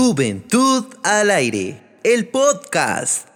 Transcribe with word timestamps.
Juventud 0.00 0.84
al 1.02 1.28
aire, 1.28 1.82
el 2.04 2.28
podcast. 2.28 3.28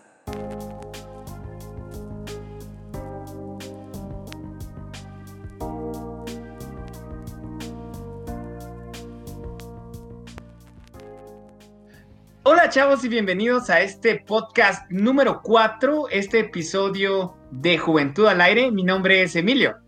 Hola 12.45 12.69
chavos 12.69 13.03
y 13.03 13.09
bienvenidos 13.09 13.69
a 13.69 13.81
este 13.81 14.21
podcast 14.21 14.89
número 14.89 15.43
4, 15.43 16.11
este 16.11 16.39
episodio 16.39 17.35
de 17.51 17.77
Juventud 17.77 18.29
al 18.29 18.41
aire. 18.41 18.71
Mi 18.71 18.85
nombre 18.85 19.23
es 19.23 19.35
Emilio. 19.35 19.79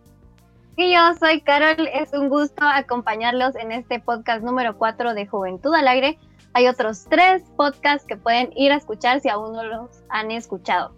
Y 0.77 0.93
yo 0.93 1.15
soy 1.21 1.41
Carol, 1.43 1.89
es 1.95 2.13
un 2.13 2.29
gusto 2.29 2.65
acompañarlos 2.67 3.55
en 3.55 3.71
este 3.71 4.01
podcast 4.01 4.43
número 4.43 4.77
4 4.77 5.15
de 5.15 5.25
Juventud 5.25 5.73
al 5.73 5.87
Aire. 5.87 6.19
Hay 6.55 6.69
otros 6.69 7.05
tres 7.09 7.43
podcasts 7.57 8.07
que 8.07 8.17
pueden 8.17 8.51
ir 8.57 8.73
a 8.73 8.77
escuchar 8.77 9.21
si 9.21 9.29
aún 9.29 9.53
no 9.53 9.65
los 9.65 9.91
han 10.09 10.31
escuchado. 10.31 10.93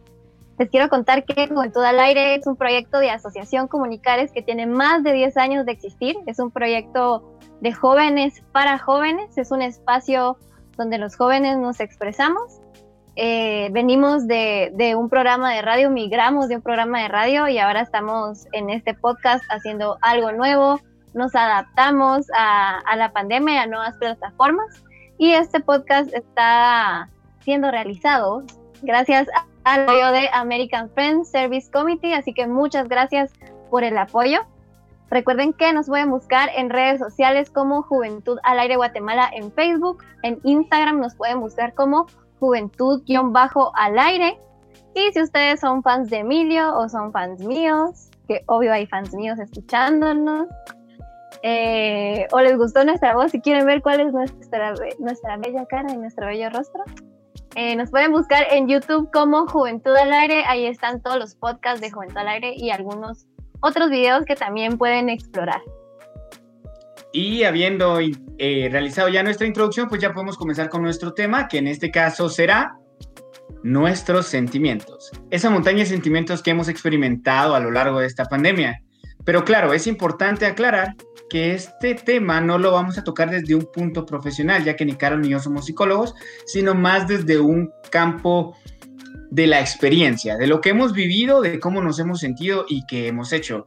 Les 0.58 0.70
quiero 0.70 0.88
contar 0.88 1.24
que 1.24 1.48
Juventud 1.48 1.82
al 1.82 1.98
Aire 2.00 2.34
es 2.34 2.46
un 2.46 2.56
proyecto 2.56 2.98
de 2.98 3.10
Asociación 3.10 3.68
Comunicares 3.68 4.32
que 4.32 4.42
tiene 4.42 4.66
más 4.66 5.02
de 5.02 5.12
10 5.12 5.36
años 5.36 5.66
de 5.66 5.72
existir. 5.72 6.16
Es 6.26 6.38
un 6.38 6.50
proyecto 6.50 7.36
de 7.60 7.72
jóvenes 7.72 8.42
para 8.52 8.78
jóvenes, 8.78 9.36
es 9.36 9.50
un 9.50 9.62
espacio 9.62 10.38
donde 10.76 10.98
los 10.98 11.16
jóvenes 11.16 11.58
nos 11.58 11.80
expresamos 11.80 12.60
eh, 13.18 13.70
venimos 13.72 14.26
de, 14.26 14.94
un 14.94 15.08
programa 15.08 15.54
de 15.54 15.62
radio, 15.62 15.90
migramos 15.90 16.48
de 16.48 16.56
un 16.56 16.62
programa 16.62 17.00
de 17.00 17.08
radio 17.08 17.48
y 17.48 17.58
ahora 17.58 17.80
estamos 17.80 18.46
en 18.52 18.68
este 18.68 18.92
podcast 18.92 19.42
haciendo 19.48 19.96
algo 20.02 20.32
nuevo, 20.32 20.80
nos 21.14 21.34
adaptamos 21.34 22.26
a, 22.36 22.94
la 22.94 23.12
pandemia, 23.12 23.62
a 23.62 23.66
nuevas 23.66 23.96
plataformas 23.96 24.66
y 25.18 25.32
este 25.32 25.60
podcast 25.60 26.12
está 26.12 27.08
siendo 27.40 27.70
realizado 27.70 28.44
gracias 28.82 29.28
al 29.64 29.82
apoyo 29.82 30.12
de 30.12 30.28
American 30.32 30.90
Friends 30.90 31.30
Service 31.30 31.70
Committee, 31.70 32.14
así 32.14 32.32
que 32.32 32.46
muchas 32.46 32.88
gracias 32.88 33.32
por 33.70 33.84
el 33.84 33.96
apoyo. 33.98 34.40
Recuerden 35.10 35.52
que 35.52 35.72
nos 35.72 35.86
pueden 35.86 36.10
buscar 36.10 36.50
en 36.56 36.70
redes 36.70 36.98
sociales 37.00 37.50
como 37.50 37.82
Juventud 37.82 38.38
al 38.42 38.58
Aire 38.58 38.76
Guatemala 38.76 39.30
en 39.32 39.52
Facebook, 39.52 40.02
en 40.22 40.40
Instagram 40.42 41.00
nos 41.00 41.14
pueden 41.14 41.40
buscar 41.40 41.74
como 41.74 42.06
juventud-al 42.40 43.98
aire. 43.98 44.38
Y 44.94 45.12
si 45.12 45.22
ustedes 45.22 45.60
son 45.60 45.82
fans 45.82 46.10
de 46.10 46.18
Emilio 46.18 46.76
o 46.76 46.88
son 46.88 47.12
fans 47.12 47.40
míos, 47.40 48.10
que 48.26 48.42
obvio 48.46 48.72
hay 48.72 48.86
fans 48.86 49.14
míos 49.14 49.38
escuchándonos, 49.38 50.48
eh, 51.42 52.26
o 52.32 52.40
les 52.40 52.56
gustó 52.56 52.84
nuestra 52.84 53.14
voz 53.14 53.34
y 53.34 53.40
quieren 53.40 53.66
ver 53.66 53.82
cuál 53.82 54.00
es 54.00 54.12
nuestra, 54.12 54.74
nuestra 54.98 55.36
bella 55.36 55.66
cara 55.66 55.92
y 55.92 55.96
nuestro 55.96 56.26
bello 56.26 56.50
rostro, 56.50 56.82
eh, 57.54 57.74
nos 57.74 57.90
pueden 57.90 58.12
buscar 58.12 58.46
en 58.50 58.68
YouTube 58.68 59.10
como 59.12 59.46
Juventud 59.46 59.96
al 59.96 60.12
Aire. 60.12 60.44
Ahí 60.46 60.66
están 60.66 61.02
todos 61.02 61.18
los 61.18 61.34
podcasts 61.36 61.80
de 61.80 61.90
Juventud 61.90 62.18
al 62.18 62.28
Aire 62.28 62.52
y 62.54 62.70
algunos 62.70 63.26
otros 63.60 63.88
videos 63.88 64.24
que 64.26 64.36
también 64.36 64.76
pueden 64.76 65.08
explorar. 65.08 65.62
Y 67.12 67.44
habiendo 67.44 67.98
eh, 68.36 68.68
realizado 68.70 69.08
ya 69.08 69.22
nuestra 69.22 69.46
introducción, 69.46 69.88
pues 69.88 70.02
ya 70.02 70.12
podemos 70.12 70.36
comenzar 70.36 70.68
con 70.68 70.82
nuestro 70.82 71.14
tema, 71.14 71.48
que 71.48 71.56
en 71.56 71.66
este 71.66 71.90
caso 71.90 72.28
será 72.28 72.76
nuestros 73.62 74.26
sentimientos. 74.26 75.10
Esa 75.30 75.48
montaña 75.48 75.78
de 75.78 75.86
sentimientos 75.86 76.42
que 76.42 76.50
hemos 76.50 76.68
experimentado 76.68 77.54
a 77.54 77.60
lo 77.60 77.70
largo 77.70 78.00
de 78.00 78.06
esta 78.06 78.26
pandemia. 78.26 78.82
Pero 79.24 79.44
claro, 79.44 79.72
es 79.72 79.86
importante 79.86 80.44
aclarar 80.44 80.94
que 81.28 81.54
este 81.54 81.94
tema 81.94 82.40
no 82.40 82.58
lo 82.58 82.72
vamos 82.72 82.98
a 82.98 83.04
tocar 83.04 83.30
desde 83.30 83.54
un 83.54 83.66
punto 83.72 84.06
profesional, 84.06 84.64
ya 84.64 84.76
que 84.76 84.84
ni 84.84 84.94
Carol 84.94 85.20
ni 85.20 85.28
yo 85.28 85.40
somos 85.40 85.66
psicólogos, 85.66 86.14
sino 86.46 86.74
más 86.74 87.08
desde 87.08 87.38
un 87.38 87.72
campo 87.90 88.56
de 89.30 89.46
la 89.46 89.60
experiencia, 89.60 90.36
de 90.36 90.46
lo 90.46 90.60
que 90.60 90.70
hemos 90.70 90.92
vivido, 90.92 91.40
de 91.40 91.58
cómo 91.58 91.82
nos 91.82 91.98
hemos 91.98 92.20
sentido 92.20 92.64
y 92.68 92.86
qué 92.86 93.08
hemos 93.08 93.32
hecho. 93.32 93.66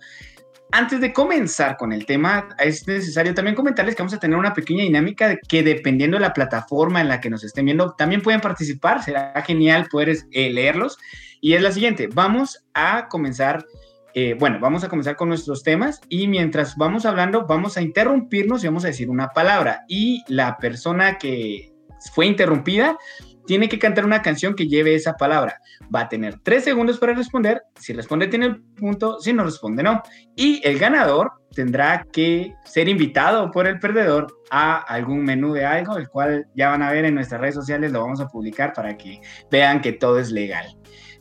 Antes 0.72 1.02
de 1.02 1.12
comenzar 1.14 1.78
con 1.78 1.92
el 1.92 2.06
tema, 2.06 2.50
es 2.59 2.88
necesario 2.88 3.34
también 3.34 3.56
comentarles 3.56 3.96
que 3.96 4.03
vamos 4.03 4.14
a 4.14 4.19
tener 4.19 4.38
una 4.38 4.53
pequeña 4.53 4.84
dinámica 4.84 5.36
que 5.36 5.64
dependiendo 5.64 6.18
de 6.18 6.22
la 6.22 6.34
plataforma 6.34 7.02
en 7.02 7.08
la 7.08 7.19
que 7.19 7.31
nos 7.31 7.44
estén 7.44 7.66
viendo, 7.66 7.96
también 7.98 8.22
pueden 8.22 8.40
participar. 8.40 9.03
Será 9.03 9.34
genial 9.46 9.88
poder 9.90 10.16
eh, 10.31 10.53
leerlos. 10.53 11.00
Y 11.42 11.53
es 11.53 11.62
la 11.64 11.72
siguiente, 11.72 12.08
vamos 12.14 12.64
a 12.75 13.08
comenzar, 13.08 13.66
eh, 14.14 14.36
bueno, 14.38 14.59
vamos 14.59 14.84
a 14.84 14.90
comenzar 14.90 15.16
con 15.16 15.30
nuestros 15.30 15.64
temas 15.64 16.02
y 16.09 16.28
mientras 16.28 16.75
vamos 16.75 17.06
hablando, 17.06 17.46
vamos 17.46 17.78
a 17.78 17.81
interrumpirnos 17.81 18.64
y 18.64 18.68
vamos 18.68 18.84
a 18.84 18.88
decir 18.88 19.09
una 19.09 19.30
palabra. 19.30 19.84
Y 19.88 20.24
la 20.28 20.58
persona 20.58 21.18
que 21.18 21.74
fue 22.14 22.25
interrumpida 22.25 22.98
tiene 23.46 23.68
que 23.68 23.80
cantar 23.80 24.06
una 24.06 24.22
canción 24.22 24.53
que 24.53 24.68
lleve 24.68 24.94
esa 24.94 25.14
palabra. 25.14 25.59
Va 25.94 26.02
a 26.02 26.09
tener 26.09 26.40
tres 26.44 26.64
segundos 26.64 27.00
para 27.00 27.16
responder. 27.16 27.64
Si 27.80 27.94
responde, 27.94 28.28
tiene 28.28 28.46
el 28.46 28.62
punto. 28.62 29.19
Si 29.19 29.34
no 29.34 29.44
responde, 29.44 29.81
no. 29.81 30.03
Y 30.36 30.62
el 30.64 30.78
ganador 30.78 31.31
tendrá 31.56 32.06
que 32.12 32.53
ser 32.64 32.88
invitado 32.88 33.50
por 33.50 33.66
el 33.66 33.80
perdedor 33.80 34.28
a 34.52 34.78
algún 34.78 35.24
menú 35.24 35.53
de 35.53 35.66
algo, 35.66 35.98
el 35.98 36.08
cual 36.09 36.46
ya 36.53 36.69
van 36.69 36.84
a 36.84 36.92
ver 36.92 37.06
en 37.06 37.16
nuestras 37.16 37.42
redes 37.42 37.56
sociales, 37.56 37.92
lo 37.92 38.02
vamos 38.02 38.22
a 38.22 38.28
publicar 38.28 38.72
para 38.74 38.96
que 38.98 39.19
vean 39.50 39.81
que 39.81 39.94
todo 39.94 40.19
es 40.19 40.30
legal. 40.30 40.68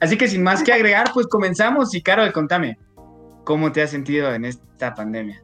Así 0.01 0.17
que 0.17 0.29
sin 0.29 0.43
más 0.43 0.63
que 0.63 0.73
agregar, 0.73 1.11
pues 1.13 1.27
comenzamos. 1.27 1.95
Y 1.95 2.03
Carol, 2.03 2.33
contame, 2.33 2.79
¿cómo 3.45 3.73
te 3.73 3.83
has 3.83 3.91
sentido 3.91 4.33
en 4.33 4.45
esta 4.45 4.95
pandemia? 4.95 5.43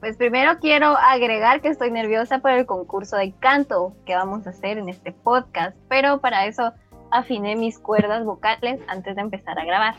Pues 0.00 0.16
primero 0.16 0.58
quiero 0.60 0.96
agregar 0.96 1.60
que 1.60 1.68
estoy 1.68 1.90
nerviosa 1.90 2.38
por 2.38 2.52
el 2.52 2.66
concurso 2.66 3.16
de 3.16 3.32
canto 3.40 3.96
que 4.04 4.14
vamos 4.14 4.46
a 4.46 4.50
hacer 4.50 4.78
en 4.78 4.88
este 4.88 5.10
podcast, 5.12 5.76
pero 5.88 6.20
para 6.20 6.46
eso 6.46 6.72
afiné 7.10 7.56
mis 7.56 7.78
cuerdas 7.78 8.24
vocales 8.24 8.80
antes 8.88 9.16
de 9.16 9.22
empezar 9.22 9.58
a 9.58 9.64
grabar. 9.64 9.94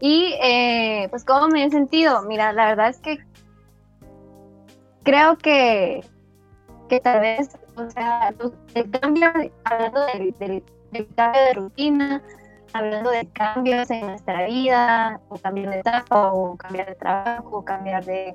Y 0.00 0.34
eh, 0.42 1.06
pues 1.08 1.24
cómo 1.24 1.48
me 1.48 1.64
he 1.64 1.70
sentido, 1.70 2.22
mira, 2.22 2.52
la 2.52 2.66
verdad 2.66 2.90
es 2.90 2.98
que 2.98 3.18
creo 5.04 5.38
que, 5.38 6.04
que 6.88 7.00
tal 7.00 7.20
vez, 7.20 7.56
o 7.76 7.88
sea, 7.88 8.34
el 8.74 8.90
cambio, 8.90 9.32
hablando 9.64 10.04
del, 10.06 10.34
del 10.38 10.62
cambio 11.14 11.42
de 11.42 11.52
rutina, 11.54 12.22
hablando 12.72 13.10
de 13.10 13.26
cambios 13.28 13.90
en 13.90 14.06
nuestra 14.06 14.46
vida, 14.46 15.20
o 15.28 15.36
cambiar 15.36 15.70
de 15.70 15.80
etapa, 15.80 16.32
o 16.32 16.56
cambiar 16.56 16.86
de 16.86 16.94
trabajo, 16.94 17.58
o 17.58 17.64
cambiar 17.64 18.04
de 18.04 18.34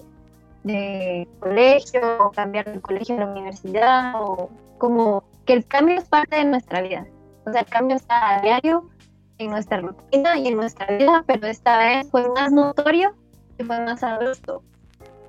de 0.64 1.28
colegio, 1.40 2.02
o 2.20 2.32
cambiar 2.32 2.72
de 2.72 2.82
colegio 2.82 3.16
a 3.16 3.20
la 3.20 3.28
universidad, 3.28 4.14
o 4.22 4.50
como 4.78 5.24
que 5.46 5.54
el 5.54 5.66
cambio 5.66 5.98
es 5.98 6.06
parte 6.06 6.36
de 6.38 6.46
nuestra 6.46 6.82
vida. 6.82 7.06
O 7.46 7.52
sea, 7.52 7.62
el 7.62 7.68
cambio 7.68 7.96
está 7.96 8.38
a 8.38 8.42
diario 8.42 8.90
en 9.38 9.52
nuestra 9.52 9.82
rutina 9.82 10.38
y 10.38 10.48
en 10.48 10.58
nuestra 10.58 10.86
vida, 10.86 11.24
pero 11.26 11.48
esta 11.48 11.78
vez 11.78 12.10
fue 12.10 12.30
más 12.30 12.52
notorio 12.52 13.16
y 13.58 13.64
fue 13.64 13.80
más 13.80 14.04
abrupto. 14.04 14.64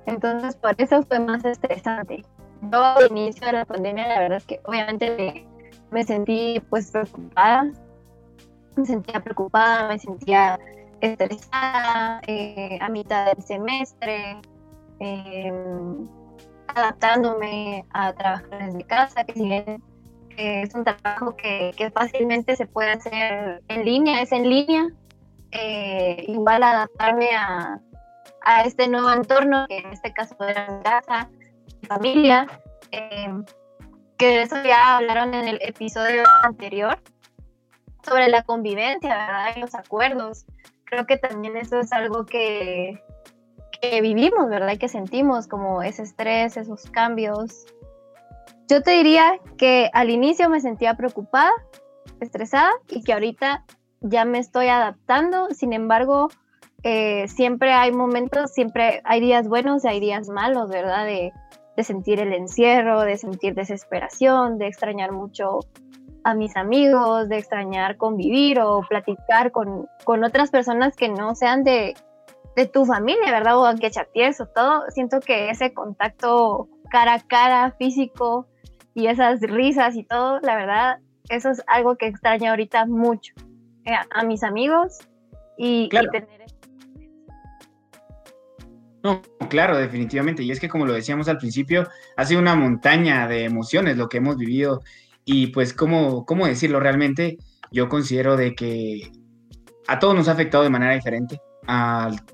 Entonces, 0.05 0.55
por 0.55 0.75
eso 0.77 1.01
fue 1.03 1.19
más 1.19 1.43
estresante. 1.45 2.23
Yo 2.71 2.83
al 2.83 3.09
inicio 3.09 3.47
de 3.47 3.53
la 3.53 3.65
pandemia, 3.65 4.07
la 4.07 4.19
verdad 4.19 4.37
es 4.37 4.45
que 4.45 4.59
obviamente 4.65 5.15
me, 5.17 5.47
sentí 6.03 6.59
pues 6.69 6.89
preocupada, 6.89 7.71
me 8.75 8.85
sentía 8.85 9.19
preocupada, 9.19 9.87
me 9.87 9.99
sentía 9.99 10.59
estresada 11.01 12.21
eh, 12.25 12.79
a 12.81 12.89
mitad 12.89 13.27
del 13.27 13.43
semestre, 13.43 14.41
Em, 14.99 16.07
adaptándome 16.67 17.85
a 17.91 18.13
trabajar 18.13 18.65
desde 18.65 18.83
casa, 18.85 19.23
que 19.25 19.33
si 19.33 19.43
bien 19.43 19.83
es 20.37 20.73
un 20.73 20.85
trabajo 20.85 21.35
que, 21.35 21.91
fácilmente 21.93 22.55
se 22.55 22.65
puede 22.65 22.91
hacer 22.91 23.61
en 23.67 23.85
línea, 23.85 24.21
es 24.21 24.31
en 24.31 24.49
línea, 24.49 24.87
eh, 25.51 26.23
igual 26.27 26.63
adaptarme 26.63 27.29
a, 27.35 27.79
este 28.65 28.87
nuevo 28.87 29.11
entorno, 29.11 29.65
que 29.67 29.77
en 29.77 29.93
este 29.93 30.13
caso 30.13 30.35
era 30.45 30.69
mi 30.69 30.83
casa, 30.83 31.29
mi 31.81 31.87
familia, 31.87 32.47
em, 32.91 33.43
que 34.17 34.27
de 34.27 34.41
eso 34.43 34.55
ya 34.63 34.97
hablaron 34.97 35.33
en 35.33 35.47
el 35.47 35.59
episodio 35.61 36.23
anterior, 36.43 36.99
sobre 38.03 38.27
la 38.27 38.43
convivencia, 38.43 39.15
¿verdad? 39.15 39.53
Y 39.55 39.59
los 39.59 39.75
acuerdos. 39.75 40.45
Creo 40.85 41.05
que 41.05 41.17
también 41.17 41.57
eso 41.57 41.79
es 41.79 41.91
algo 41.91 42.25
que, 42.25 43.01
vivimos, 44.01 44.49
¿verdad? 44.49 44.77
que 44.77 44.87
sentimos 44.87 45.47
como 45.47 45.81
ese 45.81 46.03
estrés, 46.03 46.55
esos 46.55 46.89
cambios. 46.89 47.65
Yo 48.69 48.81
te 48.81 48.91
diría 48.91 49.39
que 49.57 49.89
al 49.93 50.09
inicio 50.09 50.49
me 50.49 50.61
sentía 50.61 50.95
preocupada, 50.95 51.51
estresada 52.21 52.71
y 52.89 53.03
que 53.03 53.13
ahorita 53.13 53.65
ya 54.01 54.23
me 54.23 54.39
estoy 54.39 54.67
adaptando. 54.67 55.49
Sin 55.49 55.73
embargo, 55.73 56.29
eh, 56.83 57.27
siempre 57.27 57.73
hay 57.73 57.91
momentos, 57.91 58.51
siempre 58.53 59.01
hay 59.03 59.19
días 59.19 59.49
buenos 59.49 59.83
y 59.83 59.89
hay 59.89 59.99
días 59.99 60.29
malos, 60.29 60.69
¿verdad? 60.69 61.05
De, 61.05 61.33
de, 61.75 61.83
sentir 61.83 62.19
el 62.19 62.33
encierro, 62.33 63.01
de 63.01 63.17
sentir 63.17 63.55
desesperación, 63.55 64.57
de 64.57 64.67
extrañar 64.67 65.11
mucho 65.11 65.59
a 66.23 66.33
mis 66.33 66.55
amigos, 66.55 67.27
de 67.29 67.37
extrañar 67.37 67.97
convivir 67.97 68.59
o 68.59 68.81
platicar 68.87 69.51
con, 69.51 69.87
con 70.03 70.23
otras 70.23 70.51
personas 70.51 70.95
que 70.95 71.09
no 71.09 71.35
sean 71.35 71.63
de, 71.63 71.95
de 72.55 72.65
tu 72.65 72.85
familia, 72.85 73.31
¿verdad? 73.31 73.57
O 73.57 73.65
aunque 73.65 73.91
chatees 73.91 74.39
o 74.39 74.45
todo, 74.45 74.83
siento 74.89 75.19
que 75.19 75.49
ese 75.49 75.73
contacto 75.73 76.69
cara 76.89 77.15
a 77.15 77.19
cara, 77.19 77.71
físico, 77.77 78.47
y 78.93 79.07
esas 79.07 79.41
risas 79.41 79.95
y 79.95 80.03
todo, 80.03 80.39
la 80.41 80.55
verdad, 80.55 80.99
eso 81.29 81.49
es 81.49 81.63
algo 81.67 81.95
que 81.95 82.07
extraño 82.07 82.51
ahorita 82.51 82.85
mucho 82.85 83.33
eh, 83.85 83.93
a 84.09 84.23
mis 84.23 84.43
amigos 84.43 84.99
y, 85.57 85.89
Claro. 85.89 86.07
y 86.07 86.19
tener 86.19 86.42
No, 89.03 89.21
claro, 89.49 89.77
definitivamente. 89.77 90.43
Y 90.43 90.51
es 90.51 90.59
que 90.59 90.69
como 90.69 90.85
lo 90.85 90.93
decíamos 90.93 91.27
al 91.27 91.37
principio, 91.37 91.87
ha 92.15 92.25
sido 92.25 92.39
una 92.39 92.55
montaña 92.55 93.27
de 93.27 93.43
emociones 93.43 93.97
lo 93.97 94.07
que 94.07 94.17
hemos 94.17 94.37
vivido. 94.37 94.81
Y 95.25 95.47
pues, 95.47 95.73
¿cómo, 95.73 96.25
cómo 96.25 96.47
decirlo 96.47 96.79
realmente? 96.79 97.37
Yo 97.71 97.89
considero 97.89 98.37
de 98.37 98.55
que 98.55 99.11
a 99.87 99.99
todos 99.99 100.15
nos 100.15 100.29
ha 100.29 100.31
afectado 100.31 100.63
de 100.63 100.69
manera 100.69 100.93
diferente. 100.93 101.41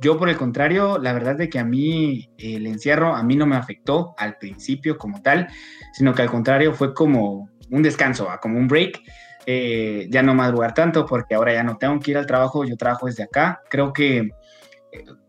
Yo, 0.02 0.18
por 0.18 0.30
el 0.30 0.38
contrario, 0.38 0.98
la 1.00 1.14
verdad 1.14 1.36
de 1.36 1.50
que 1.50 1.60
a 1.60 1.64
mí 1.64 2.30
el 2.38 2.66
encierro 2.68 3.16
a 3.16 3.24
mí 3.24 3.36
no 3.36 3.46
me 3.46 3.56
afectó 3.56 4.16
al 4.18 4.38
principio 4.38 4.98
como 4.98 5.22
tal, 5.22 5.48
sino 5.94 6.14
que 6.14 6.24
al 6.24 6.30
contrario 6.30 6.74
fue 6.74 6.94
como 6.94 7.50
un 7.70 7.84
descanso, 7.84 8.26
¿va? 8.26 8.40
como 8.40 8.58
un 8.58 8.68
break. 8.68 9.02
Eh, 9.46 10.08
ya 10.12 10.22
no 10.22 10.36
madrugar 10.36 10.76
tanto 10.76 11.08
porque 11.08 11.34
ahora 11.34 11.54
ya 11.54 11.64
no 11.64 11.78
tengo 11.78 12.00
que 12.00 12.12
ir 12.12 12.18
al 12.18 12.28
trabajo, 12.28 12.66
yo 12.66 12.76
trabajo 12.78 13.08
desde 13.08 13.24
acá. 13.24 13.62
Creo 13.70 13.94
que 13.94 14.30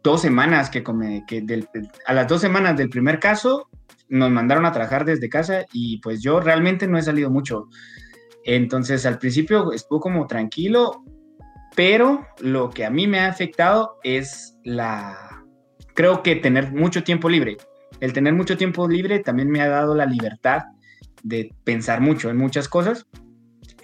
dos 0.03 0.23
semanas 0.23 0.71
que, 0.71 0.83
come- 0.83 1.25
que 1.27 1.43
del- 1.43 1.69
a 2.07 2.13
las 2.15 2.27
dos 2.29 2.41
semanas 2.41 2.77
del 2.77 2.89
primer 2.89 3.19
caso 3.19 3.69
nos 4.09 4.31
mandaron 4.31 4.67
a 4.67 4.73
trabajar 4.73 5.05
desde 5.05 5.29
casa 5.29 5.65
y 5.73 5.99
pues 6.01 6.21
yo 6.21 6.41
realmente 6.41 6.87
no 6.87 6.99
he 6.99 7.03
salido 7.03 7.31
mucho. 7.31 7.69
Entonces 8.45 9.07
al 9.07 9.19
principio 9.19 9.73
estuvo 9.73 10.01
como 10.01 10.27
tranquilo, 10.27 11.05
pero 11.77 12.27
lo 12.41 12.71
que 12.71 12.85
a 12.85 12.91
mí 12.91 13.07
me 13.07 13.21
ha 13.21 13.29
afectado 13.29 13.99
es 14.03 14.57
la, 14.65 15.45
creo 15.95 16.23
que 16.23 16.37
tener 16.37 16.73
mucho 16.73 17.05
tiempo 17.05 17.29
libre. 17.29 17.57
El 18.01 18.13
tener 18.13 18.33
mucho 18.35 18.57
tiempo 18.57 18.89
libre 18.89 19.21
también 19.21 19.51
me 19.51 19.61
ha 19.61 19.69
dado 19.69 19.95
la 19.95 20.07
libertad 20.07 20.63
de 21.23 21.55
pensar 21.65 22.01
mucho 22.01 22.31
en 22.31 22.39
muchas 22.39 22.67
cosas 22.69 23.07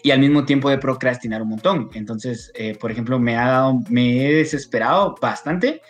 y 0.06 0.12
al 0.12 0.20
mismo 0.20 0.44
tiempo 0.44 0.70
de 0.70 0.78
procrastinar 0.78 1.42
un 1.42 1.48
montón. 1.48 1.90
Entonces, 1.94 2.52
eh, 2.54 2.76
por 2.78 2.92
ejemplo, 2.92 3.18
me 3.18 3.36
ha 3.36 3.48
dado, 3.48 3.80
me 3.88 4.24
he 4.24 4.34
desesperado 4.34 5.16
bastante 5.20 5.82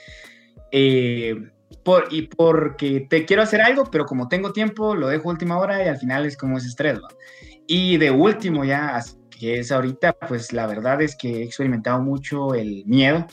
eh, 0.73 1.35
por, 1.85 2.09
y 2.11 2.23
porque 2.23 3.07
te 3.11 3.27
quiero 3.27 3.43
hacer 3.43 3.61
algo, 3.61 3.85
pero 3.91 4.07
como 4.07 4.27
tengo 4.27 4.55
tiempo, 4.55 4.95
lo 4.95 5.09
dejo 5.09 5.29
última 5.29 5.59
hora 5.59 5.85
y 5.85 5.89
al 5.89 5.99
final 5.99 6.25
es 6.25 6.39
como 6.39 6.57
ese 6.57 6.69
estrés. 6.69 6.99
¿va? 6.99 7.09
Y 7.67 7.99
de 7.99 8.11
último 8.11 8.65
ya, 8.65 9.05
que 9.29 9.59
es 9.59 9.71
ahorita, 9.71 10.15
pues 10.15 10.51
la 10.55 10.67
verdad 10.67 11.03
es 11.03 11.15
que 11.15 11.43
he 11.43 11.43
experimentado 11.43 12.01
mucho 12.01 12.55
el 12.55 12.87
miedo 12.87 13.27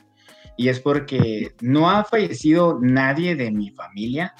y 0.58 0.68
es 0.68 0.82
porque 0.82 1.56
no 1.62 1.90
ha 1.90 2.04
fallecido 2.04 2.78
nadie 2.82 3.38
de 3.38 3.52
mi 3.52 3.70
familia, 3.70 4.34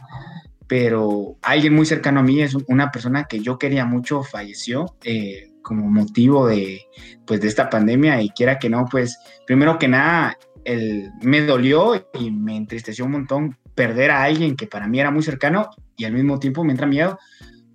pero 0.68 1.38
alguien 1.42 1.74
muy 1.74 1.86
cercano 1.86 2.20
a 2.20 2.24
mí 2.24 2.42
es 2.42 2.54
una 2.68 2.92
persona 2.92 3.28
que 3.30 3.40
yo 3.40 3.58
quería 3.58 3.86
mucho, 3.86 4.24
falleció 4.24 4.98
eh, 5.06 5.53
como 5.64 5.90
motivo 5.90 6.48
de, 6.48 6.82
pues, 7.26 7.42
de 7.42 7.48
esta 7.48 7.70
pandemia 7.70 8.22
y 8.22 8.30
quiera 8.30 8.60
que 8.60 8.70
no, 8.70 8.86
pues 8.86 9.18
primero 9.48 9.80
que 9.80 9.88
nada, 9.88 10.38
el, 10.66 11.12
me 11.22 11.42
dolió 11.42 12.08
y 12.14 12.32
me 12.32 12.56
entristeció 12.56 13.06
un 13.06 13.12
montón 13.12 13.58
perder 13.76 14.12
a 14.12 14.24
alguien 14.24 14.56
que 14.56 14.68
para 14.68 14.88
mí 14.88 15.00
era 15.00 15.12
muy 15.12 15.24
cercano 15.24 15.70
y 15.98 16.06
al 16.06 16.14
mismo 16.14 16.40
tiempo 16.40 16.64
me 16.64 16.72
entra 16.72 16.86
miedo 16.86 17.18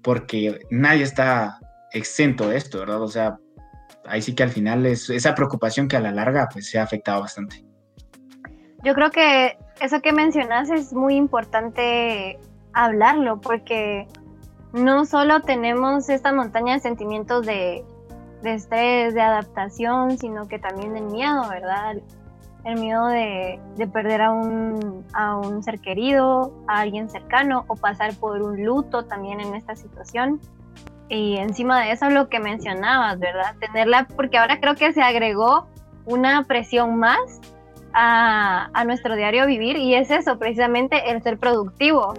porque 0.03 0.61
nadie 0.71 1.03
está 1.03 1.59
exento 1.93 2.49
de 2.49 2.57
esto, 2.57 2.79
¿verdad? 2.79 3.03
O 3.03 3.09
sea, 3.09 3.39
ahí 4.07 4.23
sí 4.23 4.35
que 4.35 4.43
al 4.43 4.51
final 4.51 4.87
es 4.87 5.11
esa 5.11 5.35
preocupación 5.35 5.89
que 5.89 5.97
a 5.97 6.01
la 6.01 6.13
larga 6.13 6.49
pues 6.53 6.71
se 6.71 6.79
ha 6.79 6.83
afectado 6.83 7.21
bastante. 7.21 7.65
Yo 8.85 8.95
creo 8.95 9.11
que 9.11 9.59
eso 9.81 10.01
que 10.01 10.13
mencionas 10.13 10.71
es 10.71 10.93
muy 10.93 11.17
importante 11.17 12.39
hablarlo 12.73 13.41
porque 13.41 14.07
no 14.73 15.05
solo 15.05 15.41
tenemos 15.41 16.09
esta 16.09 16.33
montaña 16.33 16.75
de 16.75 16.81
sentimientos 16.81 17.47
de, 17.47 17.85
de 18.43 18.55
estrés, 18.55 19.15
de 19.15 19.21
adaptación, 19.21 20.19
sino 20.19 20.47
que 20.49 20.59
también 20.59 20.95
del 20.95 21.05
miedo, 21.05 21.49
¿verdad? 21.49 21.97
El 22.65 22.81
miedo 22.81 23.07
de, 23.07 23.61
de 23.77 23.87
perder 23.87 24.23
a 24.23 24.33
un, 24.33 25.05
a 25.13 25.37
un 25.37 25.63
ser 25.63 25.81
querido, 25.81 26.53
a 26.67 26.81
alguien 26.81 27.09
cercano 27.09 27.65
o 27.69 27.77
pasar 27.77 28.15
por 28.17 28.43
un 28.43 28.65
luto 28.65 29.05
también 29.05 29.41
en 29.41 29.55
esta 29.55 29.75
situación. 29.75 30.41
Y 31.09 31.37
encima 31.39 31.81
de 31.81 31.93
eso 31.93 32.11
lo 32.11 32.29
que 32.29 32.39
mencionabas, 32.39 33.19
¿verdad? 33.19 33.55
Tenerla, 33.59 34.07
porque 34.15 34.37
ahora 34.37 34.61
creo 34.61 34.75
que 34.75 34.93
se 34.93 35.01
agregó 35.01 35.67
una 36.05 36.45
presión 36.45 36.97
más 36.99 37.41
a, 37.95 38.69
a, 38.75 38.85
nuestro 38.85 39.17
diario 39.17 39.47
vivir 39.47 39.77
y 39.77 39.95
es 39.95 40.11
eso, 40.11 40.39
precisamente 40.39 41.11
el 41.11 41.23
ser 41.23 41.39
productivo, 41.39 42.13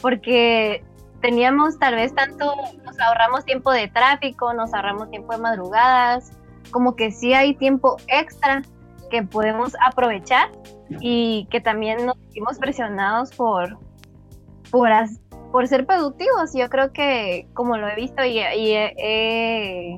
porque 0.00 0.84
teníamos 1.20 1.78
tal 1.78 1.94
vez 1.94 2.14
tanto, 2.14 2.54
nos 2.84 2.98
ahorramos 2.98 3.44
tiempo 3.44 3.70
de 3.70 3.88
tráfico, 3.88 4.52
nos 4.54 4.72
ahorramos 4.74 5.10
tiempo 5.10 5.32
de 5.32 5.38
madrugadas, 5.38 6.32
como 6.70 6.96
que 6.96 7.10
sí 7.10 7.34
hay 7.34 7.54
tiempo 7.54 7.96
extra 8.08 8.62
que 9.10 9.22
podemos 9.22 9.74
aprovechar 9.84 10.50
y 11.00 11.46
que 11.50 11.60
también 11.60 12.06
nos 12.06 12.16
sentimos 12.16 12.58
presionados 12.58 13.34
por, 13.34 13.78
por, 14.70 14.88
por 15.52 15.66
ser 15.68 15.86
productivos. 15.86 16.52
Yo 16.54 16.68
creo 16.70 16.92
que 16.92 17.46
como 17.54 17.76
lo 17.76 17.88
he 17.88 17.96
visto 17.96 18.24
y, 18.24 18.38
he, 18.38 19.96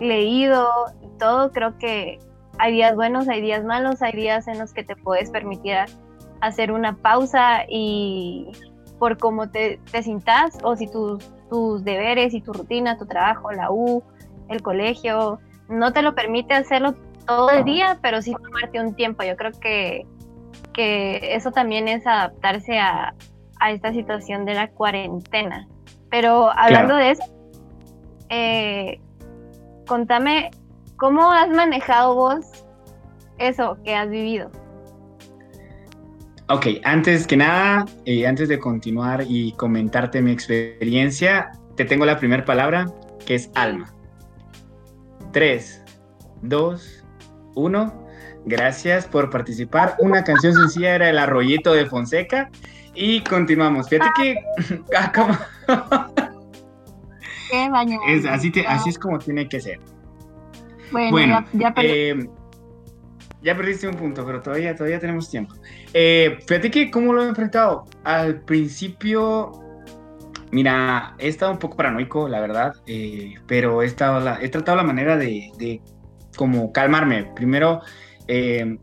leído 0.00 0.68
todo, 1.18 1.52
creo 1.52 1.78
que 1.78 2.18
hay 2.58 2.72
días 2.72 2.96
buenos, 2.96 3.28
hay 3.28 3.40
días 3.40 3.64
malos, 3.64 4.02
hay 4.02 4.12
días 4.12 4.48
en 4.48 4.58
los 4.58 4.72
que 4.72 4.82
te 4.82 4.96
puedes 4.96 5.30
permitir 5.30 5.76
hacer 6.40 6.72
una 6.72 6.96
pausa 6.96 7.64
y 7.68 8.50
por 9.02 9.18
cómo 9.18 9.50
te, 9.50 9.80
te 9.90 10.00
sintas 10.04 10.56
o 10.62 10.76
si 10.76 10.86
tus, 10.86 11.28
tus 11.50 11.82
deberes 11.82 12.34
y 12.34 12.40
tu 12.40 12.52
rutina, 12.52 12.96
tu 12.98 13.06
trabajo, 13.06 13.50
la 13.50 13.72
U, 13.72 14.04
el 14.48 14.62
colegio, 14.62 15.40
no 15.68 15.92
te 15.92 16.02
lo 16.02 16.14
permite 16.14 16.54
hacerlo 16.54 16.94
todo 17.26 17.50
el 17.50 17.64
día, 17.64 17.98
pero 18.00 18.22
sí 18.22 18.32
tomarte 18.32 18.80
un 18.80 18.94
tiempo. 18.94 19.24
Yo 19.24 19.34
creo 19.34 19.50
que, 19.50 20.06
que 20.72 21.34
eso 21.34 21.50
también 21.50 21.88
es 21.88 22.06
adaptarse 22.06 22.78
a, 22.78 23.12
a 23.58 23.72
esta 23.72 23.92
situación 23.92 24.44
de 24.44 24.54
la 24.54 24.70
cuarentena. 24.70 25.66
Pero 26.08 26.52
hablando 26.56 26.94
claro. 26.94 27.04
de 27.04 27.10
eso, 27.10 27.24
eh, 28.28 29.00
contame 29.88 30.52
¿Cómo 30.96 31.32
has 31.32 31.48
manejado 31.48 32.14
vos 32.14 32.46
eso 33.38 33.76
que 33.84 33.96
has 33.96 34.08
vivido? 34.08 34.52
Ok, 36.48 36.66
antes 36.84 37.26
que 37.26 37.36
nada, 37.36 37.86
eh, 38.04 38.26
antes 38.26 38.48
de 38.48 38.58
continuar 38.58 39.24
y 39.26 39.52
comentarte 39.52 40.20
mi 40.20 40.32
experiencia, 40.32 41.52
te 41.76 41.84
tengo 41.84 42.04
la 42.04 42.18
primera 42.18 42.44
palabra, 42.44 42.86
que 43.24 43.36
es 43.36 43.50
alma. 43.54 43.94
Tres, 45.32 45.82
dos, 46.42 47.04
uno. 47.54 48.02
Gracias 48.44 49.06
por 49.06 49.30
participar. 49.30 49.94
Una 50.00 50.24
canción 50.24 50.52
sencilla 50.52 50.96
era 50.96 51.08
El 51.08 51.18
Arroyito 51.18 51.72
de 51.72 51.86
Fonseca. 51.86 52.50
Y 52.94 53.20
continuamos. 53.20 53.88
Fíjate 53.88 54.10
que... 54.16 54.34
Qué 57.50 57.68
baño. 57.70 57.98
Es, 58.08 58.26
así, 58.26 58.50
te, 58.50 58.66
así 58.66 58.90
es 58.90 58.98
como 58.98 59.18
tiene 59.18 59.48
que 59.48 59.60
ser. 59.60 59.78
Bueno, 60.90 61.10
bueno 61.10 61.46
ya, 61.52 61.72
ya, 61.74 61.82
eh, 61.82 62.28
ya, 63.42 63.56
perdiste 63.56 63.88
un 63.88 63.96
punto, 63.96 64.24
pero 64.24 64.40
todavía, 64.40 64.74
todavía 64.74 65.00
tenemos 65.00 65.30
tiempo. 65.30 65.54
Eh, 65.92 66.38
fíjate 66.46 66.70
que 66.70 66.90
cómo 66.90 67.12
lo 67.12 67.22
he 67.22 67.28
enfrentado. 67.28 67.86
Al 68.04 68.40
principio, 68.42 69.52
mira, 70.50 71.14
he 71.18 71.28
estado 71.28 71.52
un 71.52 71.58
poco 71.58 71.76
paranoico, 71.76 72.28
la 72.28 72.40
verdad, 72.40 72.74
eh, 72.86 73.34
pero 73.46 73.82
he, 73.82 73.86
estado 73.86 74.20
la, 74.20 74.38
he 74.40 74.48
tratado 74.48 74.76
la 74.76 74.84
manera 74.84 75.16
de, 75.16 75.50
de 75.58 75.80
como 76.36 76.72
calmarme. 76.72 77.32
Primero, 77.34 77.80
eh, 78.28 78.78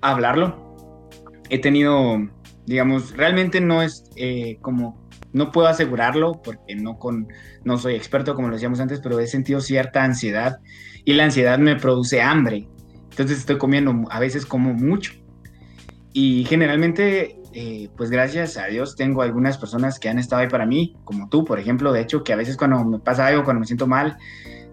hablarlo. 0.00 0.76
He 1.48 1.58
tenido, 1.58 2.18
digamos, 2.66 3.16
realmente 3.16 3.60
no 3.60 3.82
es 3.82 4.04
eh, 4.16 4.58
como 4.60 5.00
no 5.32 5.52
puedo 5.52 5.68
asegurarlo 5.68 6.40
porque 6.42 6.74
no, 6.74 6.98
con, 6.98 7.28
no 7.64 7.78
soy 7.78 7.94
experto, 7.94 8.34
como 8.34 8.48
lo 8.48 8.54
decíamos 8.54 8.80
antes, 8.80 9.00
pero 9.00 9.18
he 9.20 9.26
sentido 9.26 9.60
cierta 9.60 10.02
ansiedad 10.02 10.58
y 11.04 11.12
la 11.12 11.24
ansiedad 11.24 11.58
me 11.58 11.76
produce 11.76 12.20
hambre. 12.20 12.66
Entonces 13.10 13.38
estoy 13.38 13.58
comiendo, 13.58 13.94
a 14.10 14.20
veces 14.20 14.46
como 14.46 14.72
mucho. 14.72 15.12
Y 16.12 16.44
generalmente, 16.44 17.40
eh, 17.52 17.88
pues 17.96 18.10
gracias 18.10 18.56
a 18.56 18.66
Dios, 18.66 18.96
tengo 18.96 19.22
algunas 19.22 19.58
personas 19.58 19.98
que 19.98 20.08
han 20.08 20.18
estado 20.18 20.42
ahí 20.42 20.48
para 20.48 20.66
mí, 20.66 20.96
como 21.04 21.28
tú, 21.28 21.44
por 21.44 21.58
ejemplo, 21.58 21.92
de 21.92 22.00
hecho, 22.00 22.24
que 22.24 22.32
a 22.32 22.36
veces 22.36 22.56
cuando 22.56 22.84
me 22.84 22.98
pasa 22.98 23.26
algo, 23.26 23.44
cuando 23.44 23.60
me 23.60 23.66
siento 23.66 23.86
mal, 23.86 24.16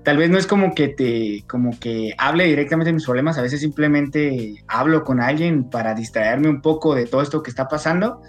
tal 0.04 0.18
vez 0.18 0.30
no 0.30 0.38
es 0.38 0.48
como 0.48 0.74
que 0.74 0.88
te, 0.88 1.44
como 1.48 1.78
que 1.80 2.14
hable 2.18 2.46
directamente 2.46 2.90
de 2.90 2.94
mis 2.94 3.06
problemas, 3.06 3.38
a 3.38 3.42
veces 3.42 3.60
simplemente 3.60 4.64
hablo 4.68 5.04
con 5.04 5.20
alguien 5.20 5.70
para 5.70 5.94
distraerme 5.94 6.48
un 6.48 6.62
poco 6.62 6.96
de 6.96 7.06
todo 7.06 7.22
esto 7.22 7.44
que 7.44 7.50
está 7.50 7.68
pasando. 7.68 8.22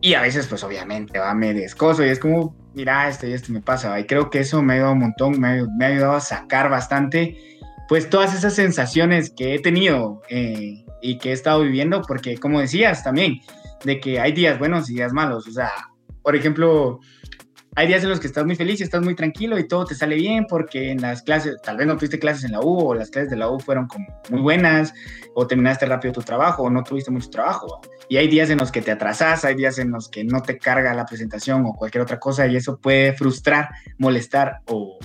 Y 0.00 0.14
a 0.14 0.22
veces, 0.22 0.46
pues 0.46 0.62
obviamente, 0.62 1.18
¿va? 1.18 1.34
me 1.34 1.52
descoso 1.52 2.04
y 2.04 2.08
es 2.08 2.20
como, 2.20 2.54
mira, 2.74 3.08
esto 3.08 3.26
y 3.26 3.32
esto 3.32 3.52
me 3.52 3.60
pasa. 3.60 3.98
Y 3.98 4.04
creo 4.04 4.30
que 4.30 4.38
eso 4.38 4.62
me 4.62 4.74
ha 4.74 4.76
ayudado 4.76 4.92
un 4.92 5.00
montón, 5.00 5.40
me 5.40 5.66
me 5.66 5.84
ha, 5.84 5.88
ayudado 5.88 6.12
a 6.12 6.20
sacar 6.20 6.70
bastante, 6.70 7.57
pues 7.88 8.10
todas 8.10 8.34
esas 8.34 8.54
sensaciones 8.54 9.30
que 9.30 9.54
he 9.54 9.58
tenido 9.58 10.22
eh, 10.28 10.84
y 11.00 11.18
que 11.18 11.30
he 11.30 11.32
estado 11.32 11.62
viviendo, 11.62 12.02
porque 12.02 12.36
como 12.36 12.60
decías 12.60 13.02
también, 13.02 13.40
de 13.84 13.98
que 13.98 14.20
hay 14.20 14.32
días 14.32 14.58
buenos 14.58 14.90
y 14.90 14.94
días 14.94 15.12
malos. 15.12 15.48
O 15.48 15.52
sea, 15.52 15.70
por 16.22 16.36
ejemplo, 16.36 17.00
hay 17.74 17.86
días 17.86 18.02
en 18.02 18.10
los 18.10 18.20
que 18.20 18.26
estás 18.26 18.44
muy 18.44 18.56
feliz 18.56 18.80
y 18.80 18.82
estás 18.82 19.02
muy 19.02 19.14
tranquilo 19.14 19.58
y 19.58 19.66
todo 19.66 19.86
te 19.86 19.94
sale 19.94 20.16
bien 20.16 20.46
porque 20.48 20.90
en 20.90 21.00
las 21.00 21.22
clases, 21.22 21.56
tal 21.62 21.78
vez 21.78 21.86
no 21.86 21.96
tuviste 21.96 22.18
clases 22.18 22.44
en 22.44 22.52
la 22.52 22.60
U 22.60 22.88
o 22.88 22.94
las 22.94 23.08
clases 23.08 23.30
de 23.30 23.36
la 23.36 23.48
U 23.50 23.58
fueron 23.58 23.86
como 23.86 24.06
muy 24.30 24.40
buenas 24.40 24.92
o 25.34 25.46
terminaste 25.46 25.86
rápido 25.86 26.12
tu 26.12 26.22
trabajo 26.22 26.64
o 26.64 26.70
no 26.70 26.82
tuviste 26.82 27.10
mucho 27.10 27.30
trabajo. 27.30 27.80
Y 28.10 28.16
hay 28.16 28.28
días 28.28 28.50
en 28.50 28.58
los 28.58 28.70
que 28.70 28.82
te 28.82 28.90
atrasas, 28.90 29.44
hay 29.44 29.54
días 29.54 29.78
en 29.78 29.92
los 29.92 30.08
que 30.08 30.24
no 30.24 30.42
te 30.42 30.58
carga 30.58 30.92
la 30.92 31.06
presentación 31.06 31.64
o 31.64 31.72
cualquier 31.72 32.02
otra 32.02 32.18
cosa 32.18 32.46
y 32.46 32.56
eso 32.56 32.78
puede 32.78 33.12
frustrar, 33.12 33.68
molestar 33.96 34.60
o 34.66 34.98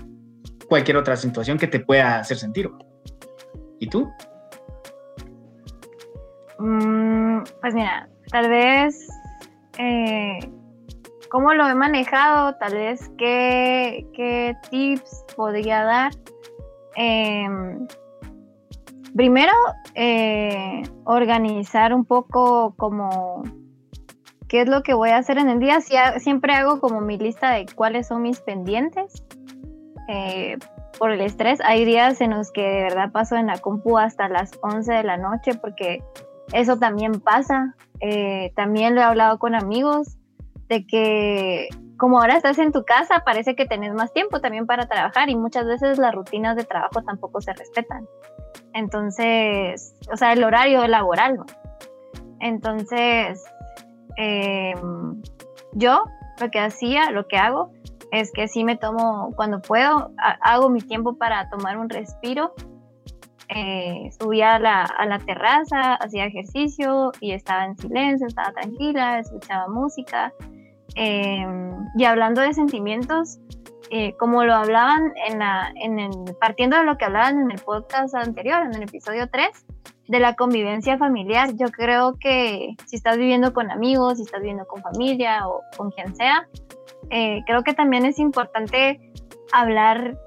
cualquier 0.74 0.98
otra 0.98 1.16
situación 1.16 1.60
que 1.60 1.68
te 1.68 1.80
pueda 1.80 2.18
hacer 2.18 2.36
sentir. 2.36 2.68
¿Y 3.80 3.88
tú? 3.88 4.12
Mm, 6.58 7.44
pues 7.62 7.76
mira, 7.76 8.10
tal 8.32 8.50
vez 8.50 9.08
eh, 9.78 10.40
cómo 11.30 11.54
lo 11.54 11.68
he 11.68 11.76
manejado, 11.76 12.56
tal 12.56 12.74
vez 12.74 13.12
qué, 13.20 14.58
tips 14.72 15.26
podría 15.36 15.84
dar. 15.84 16.12
Em, 16.96 17.86
primero, 19.16 19.54
eh, 19.94 20.82
organizar 21.04 21.94
un 21.94 22.04
poco 22.04 22.74
como 22.78 23.44
qué 24.48 24.62
es 24.62 24.68
lo 24.68 24.82
que 24.82 24.96
voy 24.96 25.12
a 25.12 25.18
hacer 25.18 25.38
en 25.38 25.50
el 25.50 25.60
día. 25.60 25.82
siempre 26.18 26.54
hago 26.56 26.80
como 26.80 27.00
mi 27.00 27.20
lista 27.20 27.52
de 27.52 27.68
cuáles 27.76 28.08
son 28.08 28.24
mis 28.24 28.40
pendientes. 28.40 29.24
Eh, 30.08 30.58
por 30.98 31.12
el 31.12 31.22
estrés, 31.22 31.60
hay 31.62 31.86
días 31.86 32.22
en 32.22 32.32
los 32.32 32.52
que 32.52 32.62
de 32.62 32.84
verdad 32.84 33.12
paso 33.12 33.36
en 33.36 33.48
la 33.48 33.58
compu 33.58 33.98
hasta 33.98 34.30
las 34.30 34.52
11 34.62 34.92
de 34.94 35.04
la 35.04 35.18
noche 35.18 35.54
porque 35.56 36.04
eso 36.54 36.78
también 36.78 37.20
pasa. 37.20 37.76
Eh, 38.00 38.52
también 38.56 38.96
lo 38.96 39.02
he 39.02 39.04
hablado 39.04 39.40
con 39.40 39.56
amigos 39.56 40.18
de 40.68 40.86
que 40.86 41.70
como 41.98 42.20
ahora 42.20 42.36
estás 42.36 42.60
en 42.60 42.72
tu 42.72 42.84
casa, 42.84 43.24
parece 43.26 43.56
que 43.56 43.66
tenés 43.66 43.94
más 43.94 44.12
tiempo 44.12 44.42
también 44.42 44.66
para 44.66 44.88
trabajar 44.88 45.30
y 45.30 45.36
muchas 45.36 45.66
veces 45.66 45.98
las 45.98 46.14
rutinas 46.14 46.56
de 46.56 46.66
trabajo 46.66 47.02
tampoco 47.04 47.40
se 47.40 47.54
respetan. 47.54 48.06
Entonces, 48.74 49.96
o 50.12 50.18
sea, 50.18 50.34
el 50.34 50.44
horario 50.44 50.86
laboral. 50.88 51.40
Entonces, 52.40 53.44
em, 54.18 55.22
yo 55.74 56.04
lo 56.42 56.52
que 56.52 56.60
hacía, 56.60 57.12
lo 57.12 57.28
que 57.28 57.38
hago, 57.38 57.72
es 58.14 58.32
que 58.32 58.48
sí 58.48 58.64
me 58.64 58.78
tomo, 58.78 59.32
cuando 59.36 59.62
puedo, 59.62 60.12
hago 60.42 60.70
mi 60.70 60.82
tiempo 60.82 61.18
para 61.18 61.50
tomar 61.50 61.78
un 61.78 61.90
respiro. 61.90 62.54
Eh, 63.50 64.10
a 64.44 64.60
la, 64.60 64.84
a 64.84 65.06
la 65.06 65.20
terraza, 65.20 65.96
hacía 65.96 66.26
ejercicio 66.26 67.12
y 67.20 67.34
estaba 67.34 67.66
en 67.66 67.78
silencio, 67.78 68.26
estaba 68.26 68.52
tranquila, 68.52 69.20
escuchaba 69.20 69.68
música 69.68 70.34
Em, 70.96 71.88
y 71.96 72.06
hablando 72.06 72.42
de 72.42 72.54
sentimientos, 72.54 73.40
eh, 73.90 74.16
como 74.18 74.44
lo 74.44 74.54
hablaban 74.54 75.14
en 75.28 75.40
la, 75.40 75.72
en 75.76 76.00
el, 76.00 76.12
partiendo 76.40 76.78
de 76.78 76.84
lo 76.84 76.98
que 76.98 77.06
hablaban 77.06 77.40
en 77.42 77.52
el 77.52 77.60
podcast 77.60 78.16
anterior, 78.16 78.64
en 78.64 78.76
el 78.76 78.84
episodio 78.84 79.28
3, 79.30 79.48
de 80.08 80.20
la 80.20 80.36
convivencia 80.36 80.98
familiar, 80.98 81.52
yo 81.56 81.68
creo 81.68 82.16
que 82.20 82.76
si 82.86 82.98
estás 82.98 83.18
viviendo 83.18 83.54
con 83.54 83.72
amigos, 83.72 84.18
si 84.18 84.24
estás 84.24 84.42
viviendo 84.42 84.66
con 84.66 84.82
familia 84.82 85.48
o 85.48 85.62
con 85.78 85.92
quien 85.92 86.16
sea, 86.16 86.48
eh, 87.10 87.44
creo 87.46 87.64
que 87.64 87.74
también 87.74 88.06
es 88.06 88.20
importante 88.20 89.00
hablar 89.52 90.18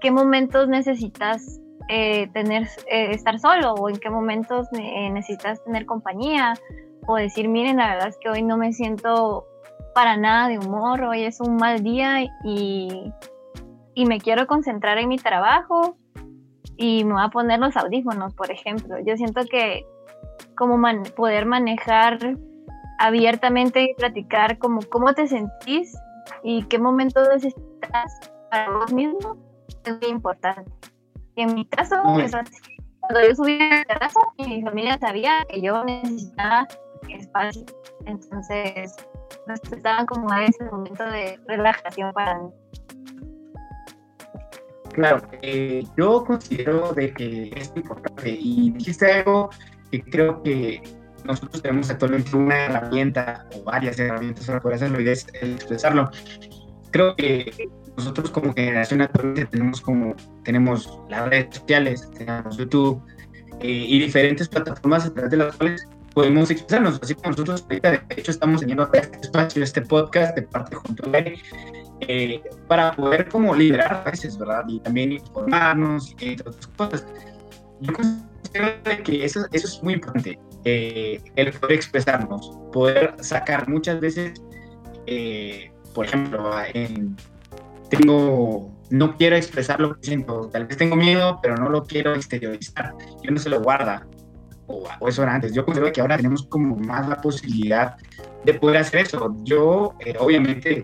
qué 0.00 0.10
momentos 0.10 0.68
necesitas 0.68 1.60
eh, 1.88 2.28
tener, 2.32 2.68
estar 2.88 3.38
solo 3.38 3.74
o 3.74 3.88
en 3.88 3.96
qué 3.96 4.10
momentos 4.10 4.68
necesitas 4.72 5.62
tener 5.64 5.86
compañía 5.86 6.54
o 7.06 7.16
decir, 7.16 7.48
miren, 7.48 7.76
la 7.76 7.88
verdad 7.90 8.08
es 8.08 8.18
que 8.18 8.28
hoy 8.28 8.42
no 8.42 8.56
me 8.56 8.72
siento 8.72 9.46
para 9.94 10.16
nada 10.16 10.48
de 10.48 10.58
humor, 10.58 11.02
hoy 11.02 11.22
es 11.22 11.40
un 11.40 11.56
mal 11.56 11.82
día 11.82 12.24
y, 12.44 13.12
y 13.94 14.04
me 14.04 14.20
quiero 14.20 14.46
concentrar 14.46 14.98
en 14.98 15.08
mi 15.08 15.16
trabajo 15.16 15.96
y 16.76 17.04
me 17.04 17.14
voy 17.14 17.22
a 17.22 17.28
poner 17.28 17.58
los 17.58 17.76
audífonos, 17.76 18.34
por 18.34 18.50
ejemplo. 18.50 18.96
Yo 19.04 19.16
siento 19.16 19.42
que 19.50 19.86
como 20.54 20.80
poder 21.16 21.46
manejar 21.46 22.18
abiertamente 22.98 23.84
y 23.84 23.94
platicar 23.94 24.58
como 24.58 24.80
cómo 24.82 25.14
te 25.14 25.26
sentís 25.26 25.96
y 26.42 26.62
qué 26.64 26.78
momento 26.78 27.20
necesitas 27.32 28.30
para 28.50 28.70
vos 28.70 28.92
mismo 28.92 29.36
es 29.84 30.00
muy 30.00 30.10
importante. 30.10 30.70
Y 31.36 31.42
en 31.42 31.54
mi 31.54 31.66
caso, 31.66 31.96
cuando 32.02 33.28
yo 33.28 33.34
subí 33.34 33.60
a 33.60 33.78
la 33.78 33.84
terraza, 33.84 34.20
mi 34.38 34.62
familia 34.62 34.98
sabía 34.98 35.44
que 35.48 35.60
yo 35.60 35.84
necesitaba 35.84 36.66
espacio. 37.08 37.64
Entonces, 38.06 38.94
necesitaban 39.46 40.06
como 40.06 40.32
ese 40.34 40.64
momento 40.64 41.04
de 41.04 41.38
relajación 41.46 42.12
para 42.12 42.38
mí. 42.38 42.50
Claro, 44.92 45.20
eh, 45.42 45.84
yo 45.96 46.24
considero 46.24 46.92
de 46.94 47.12
que 47.12 47.50
es 47.54 47.70
importante 47.76 48.30
y 48.30 48.70
dijiste 48.70 49.12
algo 49.12 49.50
que 49.90 50.02
creo 50.02 50.42
que 50.42 50.80
nosotros 51.26 51.62
tenemos 51.62 51.90
actualmente 51.90 52.36
una 52.36 52.66
herramienta 52.66 53.46
o 53.54 53.64
varias 53.64 53.98
herramientas 53.98 54.46
para 54.46 54.60
poder 54.60 54.76
hacerlo 54.76 55.00
y 55.00 55.08
es 55.08 55.26
expresarlo. 55.34 56.10
Creo 56.90 57.14
que 57.16 57.68
nosotros 57.96 58.30
como 58.30 58.52
generación 58.52 59.02
actualmente 59.02 59.46
tenemos 59.46 59.80
como 59.80 60.14
tenemos 60.44 60.98
las 61.08 61.28
redes 61.28 61.56
sociales, 61.56 62.08
tenemos 62.16 62.56
YouTube 62.56 63.02
eh, 63.60 63.86
y 63.88 63.98
diferentes 63.98 64.48
plataformas 64.48 65.06
a 65.06 65.12
través 65.12 65.30
de 65.30 65.36
las 65.38 65.56
cuales 65.56 65.88
podemos 66.16 66.50
expresarnos, 66.50 66.98
así 67.02 67.14
como 67.14 67.30
nosotros 67.30 67.62
ahorita 67.68 67.90
de 67.90 68.00
hecho 68.16 68.30
estamos 68.30 68.60
teniendo 68.60 68.88
este 68.92 69.18
espacio, 69.20 69.62
este 69.62 69.82
podcast 69.82 70.34
de 70.34 70.42
parte 70.42 70.76
junto 70.76 71.10
a 71.12 71.18
él, 71.18 71.38
eh, 72.00 72.42
para 72.68 72.92
poder 72.92 73.28
como 73.28 73.54
liderar 73.54 74.02
a 74.06 74.10
veces, 74.10 74.38
¿verdad? 74.38 74.64
Y 74.66 74.80
también 74.80 75.12
informarnos 75.12 76.14
y 76.18 76.40
otras 76.40 76.66
cosas. 76.68 77.06
Yo 77.80 77.92
considero 77.92 79.02
que 79.04 79.24
eso, 79.24 79.46
eso 79.52 79.66
es 79.66 79.82
muy 79.82 79.94
importante, 79.94 80.38
eh, 80.68 81.22
el 81.36 81.52
poder 81.52 81.76
expresarnos, 81.76 82.50
poder 82.72 83.14
sacar 83.20 83.68
muchas 83.68 84.00
veces, 84.00 84.42
eh, 85.06 85.70
por 85.94 86.06
ejemplo, 86.06 86.50
tengo, 87.88 88.74
no 88.90 89.16
quiero 89.16 89.36
expresar 89.36 89.80
lo 89.80 89.94
que 89.94 90.08
siento, 90.08 90.50
tal 90.52 90.66
vez 90.66 90.76
tengo 90.76 90.96
miedo, 90.96 91.38
pero 91.40 91.54
no 91.54 91.68
lo 91.68 91.84
quiero 91.84 92.16
exteriorizar, 92.16 92.94
yo 93.22 93.30
no 93.30 93.38
se 93.38 93.48
lo 93.48 93.62
guarda, 93.62 94.08
o, 94.66 94.88
eso 95.06 95.22
era 95.22 95.36
antes. 95.36 95.54
Yo 95.54 95.64
considero 95.64 95.92
que 95.92 96.00
ahora 96.00 96.16
tenemos 96.16 96.42
como 96.48 96.74
más 96.74 97.08
la 97.08 97.20
posibilidad 97.20 97.96
de 98.44 98.54
poder 98.54 98.78
hacer 98.78 99.02
eso. 99.02 99.36
Yo, 99.44 99.94
eh, 100.00 100.16
obviamente, 100.18 100.82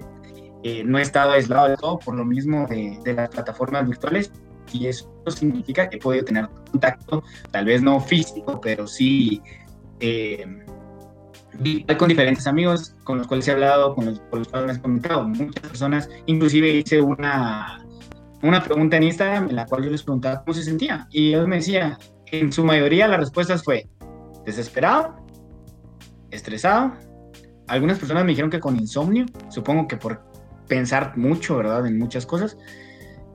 eh, 0.63 0.85
no 0.85 0.99
he 0.99 1.03
estado 1.03 1.33
aislado 1.33 1.71
de 1.71 1.77
todo 1.77 1.99
por 1.99 2.15
lo 2.15 2.25
mismo 2.25 2.69
de, 2.69 2.97
de, 3.03 3.15
las 3.15 3.31
plataformas 3.31 3.89
virtuales 3.89 4.31
y 4.73 4.87
eso 4.87 5.11
significa 5.27 5.91
que 5.91 5.97
he 5.97 5.99
podido 5.99 6.25
tener 6.25 6.49
contacto, 6.71 7.25
tal 7.51 7.65
vez 7.65 7.83
no 7.83 7.99
físico, 7.99 8.61
pero 8.61 8.87
sí 8.87 9.43
eh, 10.03 10.45
con 11.97 12.09
diferentes 12.09 12.47
amigos 12.47 12.95
con 13.05 13.19
los 13.19 13.27
cuales 13.27 13.47
he 13.47 13.53
hablado, 13.53 13.95
con 13.95 14.07
los, 14.07 14.21
con 14.31 14.41
los 14.41 14.49
cuales 14.49 14.67
me 14.67 14.73
he 14.75 14.83
comentado. 14.83 15.29
Muchas 15.29 15.63
personas, 15.63 16.11
inclusive 16.27 16.69
hice 16.71 17.01
una, 17.01 17.85
una 18.43 18.63
pregunta 18.63 18.97
en 18.97 19.05
Instagram 19.05 19.49
en 19.49 19.57
la 19.57 19.67
cual 19.67 19.85
yo 19.85 19.91
les 19.91 20.03
preguntaba 20.03 20.43
cómo 20.43 20.55
se 20.55 20.65
sentía 20.65 21.07
y 21.11 21.29
ellos 21.29 21.47
me 21.47 21.57
decían, 21.57 21.97
en 22.27 22.53
su 22.53 22.65
mayoría 22.65 23.07
las 23.07 23.21
respuestas 23.21 23.63
fue 23.63 23.89
desesperado, 24.45 25.17
estresado. 26.31 26.93
Algunas 27.69 27.99
personas 27.99 28.25
me 28.25 28.31
dijeron 28.31 28.51
que 28.51 28.61
con 28.61 28.77
insomnio, 28.77 29.27
supongo 29.49 29.87
que 29.87 29.97
por 29.97 30.23
pensar 30.67 31.17
mucho, 31.17 31.57
¿verdad? 31.57 31.87
En 31.87 31.99
muchas 31.99 32.27
cosas. 32.27 32.57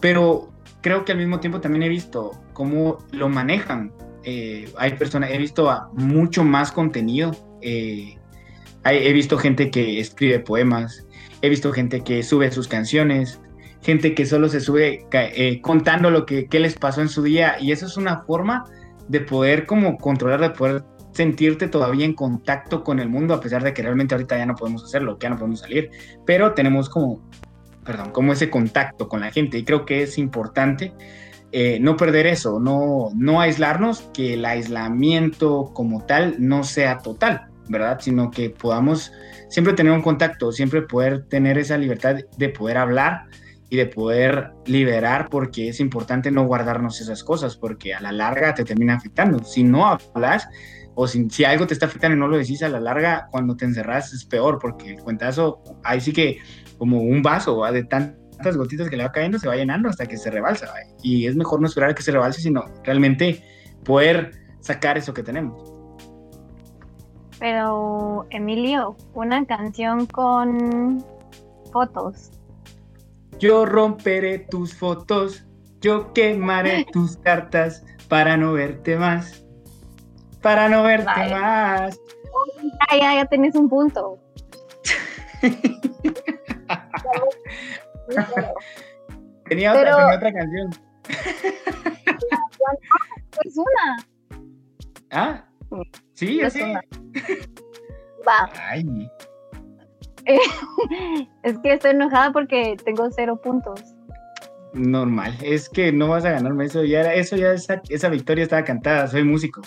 Pero 0.02 0.52
creo 0.82 1.06
que 1.06 1.12
al 1.12 1.18
mismo 1.18 1.40
tiempo 1.40 1.62
también 1.62 1.84
he 1.84 1.90
visto 1.90 2.32
cómo 2.54 2.98
lo 3.12 3.30
manejan. 3.30 3.94
Eh, 4.30 4.70
hay 4.78 4.92
personas, 4.98 5.32
he 5.32 5.38
visto 5.38 5.72
mucho 5.94 6.44
más 6.44 6.74
contenido. 6.74 7.32
Eh, 7.62 8.18
he 8.84 9.14
visto 9.14 9.38
gente 9.38 9.72
que 9.72 10.02
escribe 10.02 10.40
poemas, 10.42 11.08
he 11.42 11.48
visto 11.48 11.72
gente 11.72 12.02
que 12.02 12.22
sube 12.24 12.52
sus 12.52 12.68
canciones, 12.68 13.40
gente 13.82 14.14
que 14.14 14.26
solo 14.26 14.50
se 14.50 14.60
sube 14.60 15.06
eh, 15.14 15.62
contando 15.62 16.10
lo 16.10 16.26
que 16.26 16.46
les 16.52 16.76
pasó 16.76 17.02
en 17.02 17.08
su 17.08 17.24
día 17.24 17.56
y 17.62 17.72
eso 17.72 17.86
es 17.86 17.96
una 17.96 18.24
forma 18.24 18.66
de 19.08 19.22
poder 19.22 19.66
como 19.66 19.98
controlar, 19.98 20.42
de 20.42 20.50
poder 20.50 20.84
sentirte 21.14 21.70
todavía 21.70 22.04
en 22.04 22.14
contacto 22.14 22.84
con 22.84 23.00
el 23.00 23.08
mundo, 23.08 23.34
a 23.34 23.40
pesar 23.40 23.64
de 23.64 23.74
que 23.74 23.82
realmente 23.82 24.14
ahorita 24.14 24.38
ya 24.38 24.46
no 24.46 24.56
podemos 24.56 24.84
hacerlo, 24.84 25.18
ya 25.22 25.30
no 25.30 25.38
podemos 25.38 25.62
salir, 25.62 25.90
pero 26.26 26.54
tenemos 26.54 26.90
como, 26.90 27.22
perdón, 27.86 28.12
como 28.12 28.34
ese 28.34 28.50
contacto 28.50 29.08
con 29.08 29.22
la 29.22 29.32
gente 29.32 29.58
y 29.58 29.64
creo 29.64 29.86
que 29.86 30.04
es 30.04 30.18
importante 30.18 30.94
eh, 31.52 31.80
no 31.80 31.98
perder 31.98 32.28
eso, 32.28 32.60
no, 32.60 33.10
no 33.16 33.42
aislarnos, 33.42 34.10
que 34.14 34.34
el 34.34 34.46
aislamiento 34.46 35.72
como 35.74 36.06
tal 36.06 36.36
no 36.40 36.64
sea 36.64 37.00
total, 37.00 37.48
¿verdad? 37.70 38.00
Sino 38.02 38.32
que 38.32 38.50
podamos 38.50 39.12
siempre 39.50 39.74
tener 39.74 39.94
un 39.94 40.02
contacto, 40.02 40.52
siempre 40.52 40.82
poder 40.82 41.26
tener 41.26 41.58
esa 41.58 41.78
libertad 41.78 42.18
de 42.38 42.50
poder 42.50 42.78
hablar, 42.78 43.26
y 43.70 43.78
de 43.78 43.86
poder 43.86 44.52
liberar 44.66 45.28
porque 45.30 45.70
es 45.70 45.80
importante 45.80 46.32
no 46.32 46.46
guardarnos 46.46 47.02
esas 47.02 47.24
cosas 47.24 47.58
porque 47.58 47.94
a 47.94 48.00
la 48.00 48.12
larga 48.12 48.54
te 48.54 48.64
termina 48.64 48.96
afectando. 48.96 49.44
Si 49.44 49.64
no 49.64 49.88
hablas, 49.88 50.48
o 50.96 51.08
si, 51.08 51.30
si, 51.30 51.44
algo 51.44 51.68
te 51.68 51.74
está 51.74 51.86
afectando 51.86 52.16
y 52.16 52.20
no 52.20 52.28
lo 52.28 52.38
decís 52.38 52.64
a 52.64 52.70
la 52.70 52.80
larga, 52.80 53.28
cuando 53.30 53.56
te 53.56 53.66
encerras 53.66 54.14
es 54.14 54.26
peor, 54.26 54.58
porque 54.60 54.92
el 54.92 55.00
cuentazo, 55.00 55.62
ahí 55.84 56.02
sí 56.02 56.14
que 56.14 56.40
como 56.78 57.02
un 57.02 57.22
vaso 57.22 57.64
de 57.72 57.84
tantas 58.38 58.58
gotitas 58.58 58.90
que 58.90 58.98
le 58.98 59.04
va 59.04 59.12
cayendo, 59.12 59.40
se 59.40 59.48
va 59.48 59.56
llenando 59.56 59.90
hasta 59.90 60.06
que 60.06 60.18
se 60.18 60.30
rebalsa. 60.30 60.72
Y 61.02 61.28
es 61.28 61.36
mejor 61.36 61.60
no 61.60 61.68
esperar 61.68 61.92
a 61.92 61.96
que 61.96 62.04
se 62.04 62.12
rebalse, 62.12 62.42
sino 62.42 62.66
realmente 62.84 63.44
poder 63.84 64.32
sacar 64.60 64.98
eso 64.98 65.14
que 65.14 65.24
tenemos. 65.24 65.74
Pero, 67.40 68.26
Emilio, 68.30 68.96
una 69.14 69.46
canción 69.46 70.06
con 70.08 71.04
fotos. 71.72 72.32
Yo 73.40 73.66
romperé 73.66 74.40
tus 74.40 74.74
fotos, 74.74 75.46
yo 75.82 76.14
quemaré 76.14 76.86
tus 76.92 77.18
cartas 77.18 77.84
para 78.08 78.38
no 78.38 78.54
verte 78.54 78.98
más. 78.98 79.44
Para 80.42 80.70
no 80.70 80.84
verte 80.84 81.30
más. 81.32 82.00
Ya, 82.92 83.00
ya, 83.00 83.16
ya 83.16 83.26
tenés 83.26 83.56
un 83.56 83.70
punto. 83.70 84.20
tenía, 89.46 89.74
otra, 89.74 89.98
tenía 89.98 90.16
otra 90.16 90.34
canción. 90.34 90.70
Es 93.46 93.58
una. 93.58 93.98
Ah, 95.12 95.46
sí, 96.14 96.42
así. 96.42 96.62
Va. 98.28 98.50
Ay. 98.70 99.10
es 101.44 101.58
que 101.60 101.74
estoy 101.74 101.92
enojada 101.92 102.34
porque 102.34 102.76
tengo 102.84 103.10
cero 103.12 103.40
puntos. 103.42 103.96
Normal, 104.74 105.34
es 105.42 105.70
que 105.70 105.94
no 105.94 106.10
vas 106.10 106.26
a 106.26 106.32
ganarme 106.32 106.66
eso 106.66 106.84
ya, 106.84 107.14
eso 107.14 107.38
ya 107.38 107.54
esa, 107.54 107.82
esa 107.90 108.10
victoria 108.10 108.44
estaba 108.44 108.64
cantada, 108.64 109.08
soy 109.08 109.24
músico. 109.24 109.62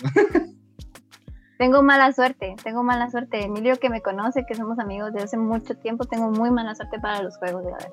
tengo 1.57 1.81
mala 1.81 2.13
suerte, 2.13 2.55
tengo 2.63 2.83
mala 2.83 3.09
suerte. 3.09 3.43
Emilio 3.43 3.77
que 3.77 3.89
me 3.89 4.01
conoce, 4.01 4.45
que 4.45 4.53
somos 4.53 4.77
amigos 4.77 5.11
de 5.13 5.23
hace 5.23 5.37
mucho 5.37 5.75
tiempo, 5.75 6.05
tengo 6.05 6.29
muy 6.29 6.51
mala 6.51 6.75
suerte 6.75 6.99
para 6.99 7.23
los 7.23 7.35
juegos 7.37 7.65
de 7.65 7.71
la 7.71 7.77
vez. 7.77 7.91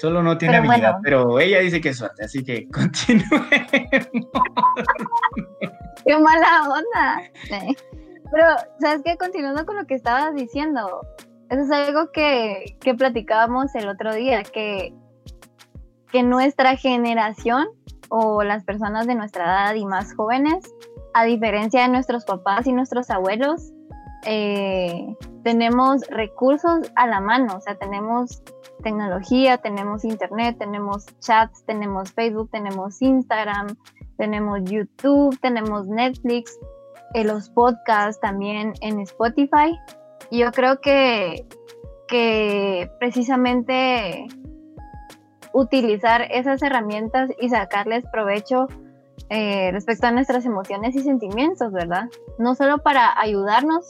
Solo 0.00 0.22
no 0.22 0.38
tiene 0.38 0.56
habilidad, 0.56 0.96
pero 1.02 1.38
ella 1.38 1.58
dice 1.60 1.78
que 1.78 1.90
es 1.90 1.98
suerte, 1.98 2.24
así 2.24 2.42
que 2.42 2.66
continúe. 2.72 3.44
Qué 6.06 6.18
mala 6.18 6.62
onda. 6.70 7.22
Pero, 8.32 8.46
¿sabes 8.80 9.02
qué? 9.04 9.18
Continuando 9.18 9.66
con 9.66 9.76
lo 9.76 9.84
que 9.86 9.94
estabas 9.94 10.34
diciendo, 10.34 11.02
eso 11.50 11.62
es 11.64 11.70
algo 11.70 12.10
que, 12.12 12.78
que 12.80 12.94
platicábamos 12.94 13.74
el 13.74 13.90
otro 13.90 14.14
día, 14.14 14.42
que, 14.42 14.94
que 16.10 16.22
nuestra 16.22 16.76
generación 16.76 17.68
o 18.08 18.42
las 18.42 18.64
personas 18.64 19.06
de 19.06 19.16
nuestra 19.16 19.44
edad 19.44 19.74
y 19.74 19.84
más 19.84 20.14
jóvenes, 20.14 20.64
a 21.12 21.24
diferencia 21.24 21.82
de 21.82 21.88
nuestros 21.88 22.24
papás 22.24 22.66
y 22.66 22.72
nuestros 22.72 23.10
abuelos, 23.10 23.70
eh, 24.24 25.14
tenemos 25.44 26.06
recursos 26.08 26.90
a 26.96 27.06
la 27.06 27.20
mano, 27.20 27.56
o 27.56 27.60
sea, 27.60 27.74
tenemos 27.74 28.42
tecnología, 28.80 29.58
tenemos 29.58 30.04
internet, 30.04 30.56
tenemos 30.58 31.06
chats, 31.20 31.64
tenemos 31.66 32.12
Facebook, 32.12 32.50
tenemos 32.50 33.00
Instagram, 33.00 33.76
tenemos 34.16 34.60
YouTube, 34.64 35.38
tenemos 35.40 35.86
Netflix, 35.86 36.58
eh, 37.14 37.24
los 37.24 37.50
podcasts 37.50 38.20
también 38.20 38.72
en 38.80 39.00
Spotify. 39.00 39.78
Yo 40.30 40.52
creo 40.52 40.80
que, 40.80 41.46
que 42.08 42.90
precisamente 42.98 44.26
utilizar 45.52 46.22
esas 46.30 46.62
herramientas 46.62 47.30
y 47.40 47.48
sacarles 47.48 48.04
provecho 48.12 48.68
eh, 49.28 49.70
respecto 49.72 50.06
a 50.06 50.12
nuestras 50.12 50.44
emociones 50.44 50.94
y 50.96 51.00
sentimientos, 51.00 51.72
¿verdad? 51.72 52.08
No 52.38 52.54
solo 52.54 52.78
para 52.78 53.18
ayudarnos, 53.18 53.88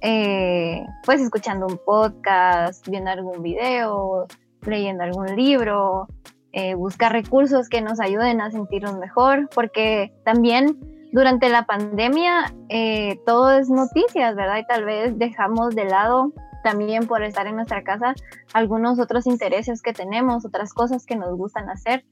eh, 0.00 0.84
pues 1.04 1.20
escuchando 1.20 1.66
un 1.66 1.78
podcast, 1.84 2.86
viendo 2.88 3.10
algún 3.10 3.42
video, 3.42 4.26
leyendo 4.62 5.04
algún 5.04 5.36
libro, 5.36 6.08
eh, 6.52 6.74
buscar 6.74 7.12
recursos 7.12 7.68
que 7.68 7.80
nos 7.80 8.00
ayuden 8.00 8.40
a 8.40 8.50
sentirnos 8.50 8.98
mejor, 8.98 9.48
porque 9.54 10.12
también 10.24 10.78
durante 11.12 11.48
la 11.48 11.64
pandemia 11.64 12.52
eh, 12.68 13.20
todo 13.26 13.52
es 13.52 13.68
noticias, 13.68 14.34
¿verdad? 14.34 14.58
Y 14.58 14.66
tal 14.66 14.84
vez 14.84 15.18
dejamos 15.18 15.74
de 15.74 15.84
lado 15.84 16.32
también 16.62 17.06
por 17.06 17.22
estar 17.22 17.46
en 17.46 17.56
nuestra 17.56 17.82
casa 17.82 18.14
algunos 18.52 18.98
otros 18.98 19.26
intereses 19.26 19.82
que 19.82 19.92
tenemos, 19.92 20.44
otras 20.44 20.72
cosas 20.74 21.06
que 21.06 21.16
nos 21.16 21.36
gustan 21.36 21.68
hacer. 21.70 22.04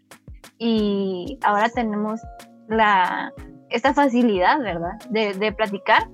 Y 0.59 1.38
ahora 1.42 1.68
tenemos 1.68 2.20
la, 2.68 3.33
esta 3.70 3.94
facilidad, 3.94 4.61
¿verdad? 4.61 4.98
De, 5.11 5.35
de 5.35 5.53
platicar. 5.53 6.09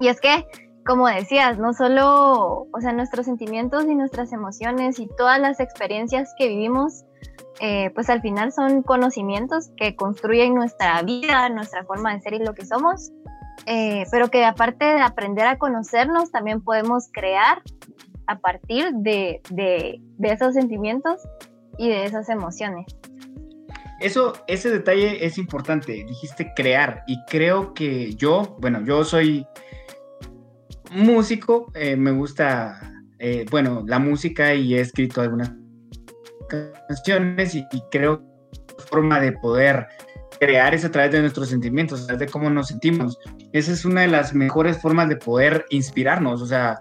Y 0.00 0.08
es 0.08 0.20
que, 0.20 0.46
como 0.86 1.08
decías, 1.08 1.58
no 1.58 1.72
solo, 1.72 2.66
o 2.72 2.80
sea, 2.80 2.92
nuestros 2.92 3.26
sentimientos 3.26 3.84
y 3.84 3.94
nuestras 3.94 4.32
emociones 4.32 4.98
y 4.98 5.08
todas 5.16 5.38
las 5.38 5.60
experiencias 5.60 6.34
que 6.38 6.48
vivimos 6.48 7.04
eh, 7.62 7.90
pues 7.94 8.08
al 8.08 8.22
final 8.22 8.52
son 8.52 8.82
conocimientos 8.82 9.70
que 9.76 9.94
construyen 9.94 10.54
nuestra 10.54 11.02
vida, 11.02 11.50
nuestra 11.50 11.84
forma 11.84 12.14
de 12.14 12.20
ser 12.22 12.32
y 12.32 12.38
lo 12.38 12.54
que 12.54 12.64
somos, 12.64 13.10
eh, 13.66 14.06
pero 14.10 14.28
que 14.28 14.46
aparte 14.46 14.86
de 14.86 15.00
aprender 15.02 15.46
a 15.46 15.58
conocernos, 15.58 16.32
también 16.32 16.62
podemos 16.62 17.10
crear 17.12 17.62
a 18.26 18.38
partir 18.38 18.92
de, 18.94 19.42
de, 19.50 20.00
esos 20.22 20.54
sentimientos 20.54 21.20
y 21.76 21.90
de 21.90 22.06
esas 22.06 22.30
emociones. 22.30 22.86
Eso, 24.00 24.32
ese 24.46 24.70
detalle 24.70 25.26
es 25.26 25.36
importante, 25.36 25.92
dijiste 25.92 26.54
crear, 26.56 27.04
y 27.06 27.22
creo 27.26 27.74
que 27.74 28.14
yo, 28.14 28.56
bueno, 28.60 28.82
yo 28.86 29.04
soy 29.04 29.46
músico, 30.90 31.70
eh, 31.74 31.96
me 31.96 32.10
gusta, 32.10 32.92
bueno, 33.50 33.84
la 33.86 33.98
música 33.98 34.54
y 34.54 34.74
he 34.74 34.80
escrito 34.80 35.20
algunas 35.20 35.52
canciones 36.48 37.54
y, 37.54 37.66
creo 37.90 38.20
que 38.20 38.84
forma 38.88 39.20
de 39.20 39.32
poder 39.32 39.86
crear 40.40 40.74
es 40.74 40.84
a 40.84 40.90
través 40.90 41.12
de 41.12 41.20
nuestros 41.20 41.48
sentimientos, 41.48 42.02
a 42.02 42.06
través 42.06 42.26
de 42.26 42.32
cómo 42.32 42.50
nos 42.50 42.68
sentimos. 42.68 43.18
Esa 43.52 43.72
es 43.72 43.84
una 43.84 44.02
de 44.02 44.08
las 44.08 44.34
mejores 44.34 44.78
formas 44.80 45.08
de 45.08 45.16
poder 45.16 45.66
inspirarnos. 45.70 46.40
O 46.40 46.46
sea, 46.46 46.80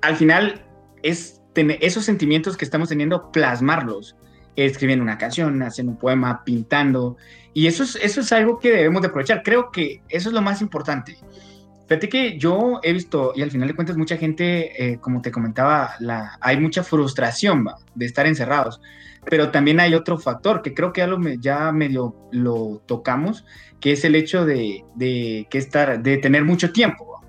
al 0.00 0.16
final 0.16 0.64
es 1.02 1.40
tener 1.52 1.78
esos 1.80 2.04
sentimientos 2.04 2.56
que 2.56 2.64
estamos 2.64 2.88
teniendo, 2.88 3.30
plasmarlos, 3.30 4.16
escribiendo 4.56 5.02
una 5.02 5.18
canción, 5.18 5.62
haciendo 5.62 5.92
un 5.92 5.98
poema, 5.98 6.42
pintando. 6.44 7.16
Y 7.54 7.66
eso 7.68 7.84
es, 7.84 7.96
eso 7.96 8.20
es 8.20 8.32
algo 8.32 8.58
que 8.58 8.70
debemos 8.70 9.02
de 9.02 9.08
aprovechar. 9.08 9.42
Creo 9.42 9.70
que 9.70 10.02
eso 10.08 10.28
es 10.28 10.34
lo 10.34 10.42
más 10.42 10.60
importante. 10.60 11.16
Fíjate 11.88 12.08
que 12.08 12.38
yo 12.38 12.80
he 12.82 12.92
visto, 12.92 13.32
y 13.34 13.42
al 13.42 13.50
final 13.50 13.68
de 13.68 13.74
cuentas 13.74 13.96
mucha 13.96 14.16
gente, 14.16 14.92
eh, 14.92 14.98
como 14.98 15.20
te 15.20 15.30
comentaba, 15.30 15.94
la, 16.00 16.38
hay 16.40 16.58
mucha 16.58 16.82
frustración 16.82 17.66
de 17.94 18.06
estar 18.06 18.26
encerrados, 18.26 18.80
pero 19.28 19.50
también 19.50 19.80
hay 19.80 19.94
otro 19.94 20.18
factor 20.18 20.62
que 20.62 20.74
creo 20.74 20.92
que 20.92 21.00
ya, 21.00 21.06
lo, 21.06 21.20
ya 21.34 21.72
medio 21.72 22.16
lo 22.32 22.82
tocamos, 22.86 23.44
que 23.80 23.92
es 23.92 24.04
el 24.04 24.14
hecho 24.14 24.46
de, 24.46 24.84
de 24.94 25.46
que 25.50 25.58
estar, 25.58 26.02
de 26.02 26.16
tener 26.18 26.44
mucho 26.44 26.72
tiempo. 26.72 27.20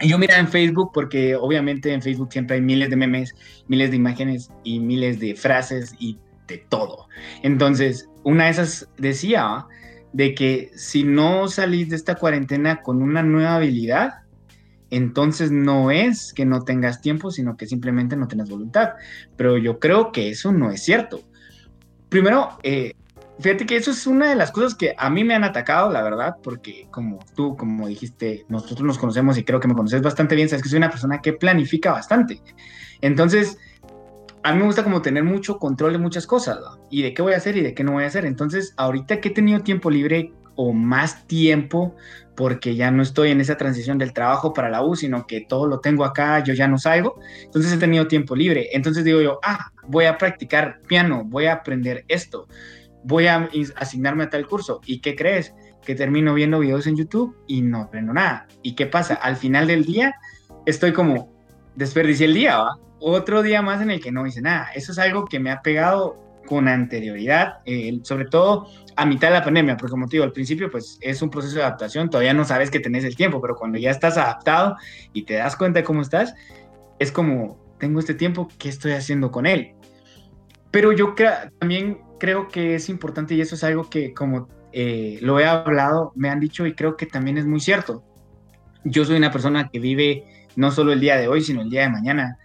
Y 0.00 0.08
yo 0.08 0.18
mira 0.18 0.38
en 0.38 0.48
Facebook, 0.48 0.90
porque 0.94 1.34
obviamente 1.34 1.92
en 1.92 2.02
Facebook 2.02 2.32
siempre 2.32 2.56
hay 2.56 2.62
miles 2.62 2.90
de 2.90 2.96
memes, 2.96 3.34
miles 3.66 3.90
de 3.90 3.96
imágenes 3.96 4.50
y 4.62 4.78
miles 4.78 5.18
de 5.18 5.34
frases 5.34 5.94
y 5.98 6.18
de 6.46 6.58
todo. 6.68 7.08
Entonces, 7.42 8.08
una 8.22 8.44
de 8.44 8.50
esas 8.50 8.88
decía, 8.96 9.66
de 10.16 10.34
que 10.34 10.70
si 10.74 11.04
no 11.04 11.46
salís 11.46 11.90
de 11.90 11.96
esta 11.96 12.14
cuarentena 12.14 12.80
con 12.80 13.02
una 13.02 13.22
nueva 13.22 13.56
habilidad, 13.56 14.14
entonces 14.88 15.50
no 15.50 15.90
es 15.90 16.32
que 16.32 16.46
no 16.46 16.62
tengas 16.62 17.02
tiempo, 17.02 17.30
sino 17.30 17.58
que 17.58 17.66
simplemente 17.66 18.16
no 18.16 18.26
tienes 18.26 18.48
voluntad. 18.48 18.92
Pero 19.36 19.58
yo 19.58 19.78
creo 19.78 20.12
que 20.12 20.30
eso 20.30 20.52
no 20.52 20.70
es 20.70 20.82
cierto. 20.82 21.20
Primero, 22.08 22.56
eh, 22.62 22.94
fíjate 23.40 23.66
que 23.66 23.76
eso 23.76 23.90
es 23.90 24.06
una 24.06 24.30
de 24.30 24.36
las 24.36 24.52
cosas 24.52 24.74
que 24.74 24.94
a 24.96 25.10
mí 25.10 25.22
me 25.22 25.34
han 25.34 25.44
atacado, 25.44 25.92
la 25.92 26.02
verdad, 26.02 26.36
porque 26.42 26.88
como 26.90 27.18
tú, 27.34 27.54
como 27.54 27.86
dijiste, 27.86 28.46
nosotros 28.48 28.86
nos 28.86 28.96
conocemos 28.96 29.36
y 29.36 29.44
creo 29.44 29.60
que 29.60 29.68
me 29.68 29.74
conoces 29.74 30.00
bastante 30.00 30.34
bien, 30.34 30.48
sabes 30.48 30.62
que 30.62 30.70
soy 30.70 30.78
una 30.78 30.88
persona 30.88 31.20
que 31.20 31.34
planifica 31.34 31.92
bastante. 31.92 32.40
Entonces, 33.02 33.58
a 34.46 34.52
mí 34.52 34.60
me 34.60 34.66
gusta 34.66 34.84
como 34.84 35.02
tener 35.02 35.24
mucho 35.24 35.58
control 35.58 35.92
de 35.92 35.98
muchas 35.98 36.24
cosas, 36.24 36.60
Y 36.88 37.02
de 37.02 37.12
qué 37.12 37.20
voy 37.20 37.32
a 37.32 37.38
hacer 37.38 37.56
y 37.56 37.62
de 37.62 37.74
qué 37.74 37.82
no 37.82 37.92
voy 37.92 38.04
a 38.04 38.06
hacer. 38.06 38.24
Entonces, 38.24 38.74
ahorita 38.76 39.20
que 39.20 39.30
he 39.30 39.32
tenido 39.32 39.60
tiempo 39.62 39.90
libre 39.90 40.32
o 40.54 40.72
más 40.72 41.26
tiempo, 41.26 41.96
porque 42.36 42.76
ya 42.76 42.92
no 42.92 43.02
estoy 43.02 43.32
en 43.32 43.40
esa 43.40 43.56
transición 43.56 43.98
del 43.98 44.12
trabajo 44.12 44.52
para 44.54 44.70
la 44.70 44.84
U, 44.84 44.94
sino 44.94 45.26
que 45.26 45.40
todo 45.40 45.66
lo 45.66 45.80
tengo 45.80 46.04
acá, 46.04 46.44
yo 46.44 46.54
ya 46.54 46.68
no 46.68 46.78
salgo, 46.78 47.18
entonces 47.42 47.72
he 47.72 47.76
tenido 47.76 48.06
tiempo 48.06 48.36
libre. 48.36 48.68
Entonces 48.72 49.02
digo 49.02 49.20
yo, 49.20 49.40
ah, 49.42 49.72
voy 49.88 50.04
a 50.04 50.16
practicar 50.16 50.80
piano, 50.86 51.24
voy 51.24 51.46
a 51.46 51.54
aprender 51.54 52.04
esto, 52.06 52.46
voy 53.02 53.26
a 53.26 53.48
asignarme 53.74 54.24
a 54.24 54.30
tal 54.30 54.46
curso. 54.46 54.80
¿Y 54.86 55.00
qué 55.00 55.16
crees? 55.16 55.54
Que 55.84 55.96
termino 55.96 56.34
viendo 56.34 56.60
videos 56.60 56.86
en 56.86 56.94
YouTube 56.94 57.36
y 57.48 57.62
no 57.62 57.80
aprendo 57.82 58.12
nada. 58.12 58.46
¿Y 58.62 58.76
qué 58.76 58.86
pasa? 58.86 59.14
Al 59.14 59.34
final 59.34 59.66
del 59.66 59.84
día 59.84 60.14
estoy 60.66 60.92
como, 60.92 61.32
desperdicié 61.74 62.26
el 62.26 62.34
día, 62.34 62.58
¿va? 62.58 62.85
Otro 63.00 63.42
día 63.42 63.62
más 63.62 63.80
en 63.82 63.90
el 63.90 64.00
que 64.00 64.12
no 64.12 64.26
hice 64.26 64.40
nada. 64.40 64.70
Eso 64.74 64.92
es 64.92 64.98
algo 64.98 65.24
que 65.26 65.38
me 65.38 65.50
ha 65.50 65.62
pegado 65.62 66.16
con 66.46 66.68
anterioridad, 66.68 67.58
eh, 67.64 67.98
sobre 68.02 68.26
todo 68.26 68.68
a 68.96 69.04
mitad 69.04 69.28
de 69.28 69.34
la 69.34 69.44
pandemia, 69.44 69.76
porque 69.76 69.90
como 69.90 70.06
te 70.06 70.12
digo, 70.12 70.24
al 70.24 70.32
principio 70.32 70.70
pues 70.70 70.98
es 71.02 71.20
un 71.20 71.28
proceso 71.28 71.56
de 71.56 71.62
adaptación, 71.62 72.08
todavía 72.08 72.32
no 72.32 72.44
sabes 72.44 72.70
que 72.70 72.80
tenés 72.80 73.04
el 73.04 73.16
tiempo, 73.16 73.40
pero 73.40 73.56
cuando 73.56 73.78
ya 73.78 73.90
estás 73.90 74.16
adaptado 74.16 74.76
y 75.12 75.24
te 75.24 75.34
das 75.34 75.56
cuenta 75.56 75.80
de 75.80 75.84
cómo 75.84 76.02
estás, 76.02 76.34
es 76.98 77.12
como, 77.12 77.58
tengo 77.78 77.98
este 77.98 78.14
tiempo, 78.14 78.48
¿qué 78.58 78.68
estoy 78.68 78.92
haciendo 78.92 79.30
con 79.30 79.44
él? 79.44 79.74
Pero 80.70 80.92
yo 80.92 81.14
también 81.58 82.00
creo 82.18 82.48
que 82.48 82.76
es 82.76 82.88
importante 82.88 83.34
y 83.34 83.40
eso 83.40 83.54
es 83.54 83.64
algo 83.64 83.90
que 83.90 84.14
como 84.14 84.48
eh, 84.72 85.18
lo 85.20 85.38
he 85.40 85.46
hablado, 85.46 86.12
me 86.16 86.30
han 86.30 86.40
dicho 86.40 86.66
y 86.66 86.74
creo 86.74 86.96
que 86.96 87.06
también 87.06 87.38
es 87.38 87.46
muy 87.46 87.60
cierto. 87.60 88.02
Yo 88.84 89.04
soy 89.04 89.16
una 89.16 89.30
persona 89.30 89.68
que 89.68 89.78
vive 89.78 90.24
no 90.54 90.70
solo 90.70 90.92
el 90.92 91.00
día 91.00 91.16
de 91.16 91.28
hoy, 91.28 91.42
sino 91.42 91.62
el 91.62 91.70
día 91.70 91.82
de 91.82 91.90
mañana. 91.90 92.38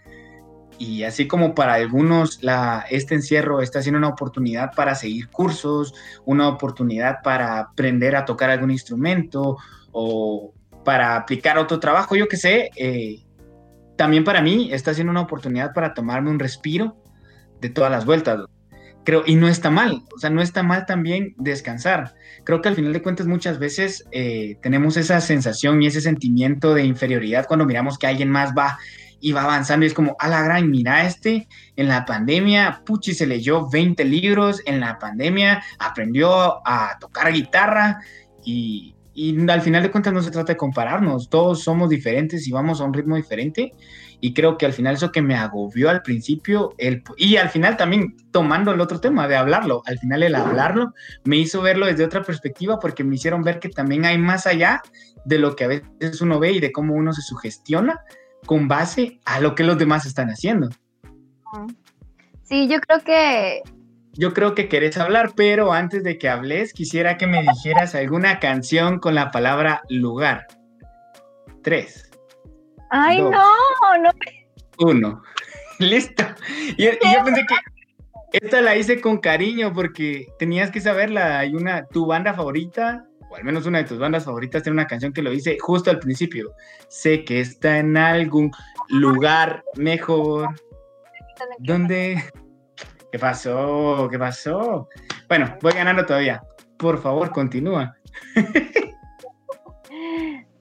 Y 0.82 1.04
así 1.04 1.28
como 1.28 1.54
para 1.54 1.74
algunos 1.74 2.42
la, 2.42 2.84
este 2.90 3.14
encierro 3.14 3.60
está 3.60 3.80
siendo 3.82 3.98
una 3.98 4.08
oportunidad 4.08 4.72
para 4.74 4.96
seguir 4.96 5.28
cursos, 5.28 5.94
una 6.24 6.48
oportunidad 6.48 7.18
para 7.22 7.60
aprender 7.60 8.16
a 8.16 8.24
tocar 8.24 8.50
algún 8.50 8.72
instrumento 8.72 9.58
o 9.92 10.52
para 10.84 11.14
aplicar 11.14 11.56
otro 11.56 11.78
trabajo, 11.78 12.16
yo 12.16 12.26
que 12.26 12.36
sé, 12.36 12.70
eh, 12.74 13.24
también 13.96 14.24
para 14.24 14.42
mí 14.42 14.70
está 14.72 14.92
siendo 14.92 15.12
una 15.12 15.20
oportunidad 15.20 15.72
para 15.72 15.94
tomarme 15.94 16.30
un 16.30 16.40
respiro 16.40 16.96
de 17.60 17.68
todas 17.68 17.92
las 17.92 18.04
vueltas. 18.04 18.40
Creo, 19.04 19.22
y 19.24 19.36
no 19.36 19.46
está 19.46 19.70
mal, 19.70 20.02
o 20.12 20.18
sea, 20.18 20.30
no 20.30 20.42
está 20.42 20.64
mal 20.64 20.84
también 20.84 21.36
descansar. 21.38 22.16
Creo 22.42 22.60
que 22.60 22.68
al 22.68 22.74
final 22.74 22.92
de 22.92 23.02
cuentas 23.02 23.28
muchas 23.28 23.60
veces 23.60 24.04
eh, 24.10 24.58
tenemos 24.60 24.96
esa 24.96 25.20
sensación 25.20 25.80
y 25.80 25.86
ese 25.86 26.00
sentimiento 26.00 26.74
de 26.74 26.84
inferioridad 26.84 27.46
cuando 27.46 27.66
miramos 27.66 27.98
que 27.98 28.08
alguien 28.08 28.30
más 28.30 28.52
va 28.58 28.78
y 29.22 29.30
va 29.30 29.44
avanzando 29.44 29.86
y 29.86 29.88
es 29.88 29.94
como, 29.94 30.16
a 30.18 30.28
la 30.28 30.42
gran, 30.42 30.68
mira 30.68 31.06
este, 31.06 31.48
en 31.76 31.88
la 31.88 32.04
pandemia, 32.04 32.82
Puchi 32.84 33.14
se 33.14 33.26
leyó 33.26 33.70
20 33.70 34.04
libros, 34.04 34.60
en 34.66 34.80
la 34.80 34.98
pandemia 34.98 35.62
aprendió 35.78 36.60
a 36.66 36.98
tocar 36.98 37.32
guitarra 37.32 38.00
y, 38.44 38.96
y 39.14 39.48
al 39.48 39.62
final 39.62 39.84
de 39.84 39.92
cuentas 39.92 40.12
no 40.12 40.22
se 40.22 40.32
trata 40.32 40.52
de 40.52 40.56
compararnos, 40.56 41.30
todos 41.30 41.62
somos 41.62 41.88
diferentes 41.88 42.48
y 42.48 42.50
vamos 42.50 42.80
a 42.80 42.84
un 42.84 42.92
ritmo 42.92 43.16
diferente. 43.16 43.72
Y 44.24 44.34
creo 44.34 44.56
que 44.56 44.66
al 44.66 44.72
final 44.72 44.94
eso 44.94 45.10
que 45.10 45.20
me 45.20 45.34
agobió 45.34 45.90
al 45.90 46.02
principio, 46.02 46.74
el, 46.78 47.02
y 47.16 47.36
al 47.36 47.48
final 47.48 47.76
también 47.76 48.16
tomando 48.30 48.72
el 48.72 48.80
otro 48.80 49.00
tema 49.00 49.26
de 49.26 49.36
hablarlo, 49.36 49.82
al 49.84 49.98
final 49.98 50.22
el 50.22 50.36
hablarlo 50.36 50.94
me 51.24 51.36
hizo 51.38 51.60
verlo 51.60 51.86
desde 51.86 52.04
otra 52.04 52.22
perspectiva 52.22 52.78
porque 52.78 53.02
me 53.02 53.16
hicieron 53.16 53.42
ver 53.42 53.58
que 53.58 53.68
también 53.68 54.04
hay 54.04 54.18
más 54.18 54.46
allá 54.46 54.80
de 55.24 55.38
lo 55.38 55.56
que 55.56 55.64
a 55.64 55.68
veces 55.68 56.20
uno 56.20 56.38
ve 56.38 56.52
y 56.52 56.60
de 56.60 56.70
cómo 56.70 56.94
uno 56.94 57.12
se 57.12 57.22
sugestiona 57.22 58.00
con 58.46 58.68
base 58.68 59.20
a 59.24 59.40
lo 59.40 59.54
que 59.54 59.64
los 59.64 59.78
demás 59.78 60.06
están 60.06 60.28
haciendo. 60.28 60.68
Sí, 62.42 62.68
yo 62.68 62.80
creo 62.80 63.00
que 63.00 63.62
yo 64.14 64.34
creo 64.34 64.54
que 64.54 64.68
querés 64.68 64.98
hablar, 64.98 65.32
pero 65.34 65.72
antes 65.72 66.04
de 66.04 66.18
que 66.18 66.28
hables, 66.28 66.74
quisiera 66.74 67.16
que 67.16 67.26
me 67.26 67.42
dijeras 67.42 67.94
alguna 67.94 68.40
canción 68.40 68.98
con 68.98 69.14
la 69.14 69.30
palabra 69.30 69.82
lugar. 69.88 70.46
Tres. 71.62 72.10
Ay, 72.90 73.22
no, 73.22 73.30
no. 74.02 74.10
Uno. 74.78 75.22
Listo. 75.78 76.24
Y, 76.76 76.84
yo 76.84 77.24
pensé 77.24 77.46
que 77.46 78.38
esta 78.38 78.60
la 78.60 78.76
hice 78.76 79.00
con 79.00 79.18
cariño 79.18 79.72
porque 79.72 80.26
tenías 80.38 80.70
que 80.70 80.82
saberla. 80.82 81.38
Hay 81.38 81.54
una, 81.54 81.86
tu 81.86 82.04
banda 82.04 82.34
favorita, 82.34 83.06
o 83.32 83.36
al 83.36 83.44
menos 83.44 83.64
una 83.64 83.78
de 83.78 83.84
tus 83.84 83.98
bandas 83.98 84.26
favoritas, 84.26 84.62
tiene 84.62 84.74
una 84.74 84.86
canción 84.86 85.12
que 85.12 85.22
lo 85.22 85.30
dice 85.30 85.56
justo 85.58 85.90
al 85.90 85.98
principio. 85.98 86.54
Sé 86.88 87.24
que 87.24 87.40
está 87.40 87.78
en 87.78 87.96
algún 87.96 88.52
lugar 88.90 89.64
mejor. 89.76 90.48
¿Dónde? 91.58 92.22
¿Qué 93.10 93.18
pasó? 93.18 94.06
¿Qué 94.10 94.18
pasó? 94.18 94.88
Bueno, 95.28 95.56
voy 95.62 95.72
ganando 95.72 96.04
todavía. 96.04 96.42
Por 96.76 97.00
favor, 97.00 97.30
continúa. 97.30 97.96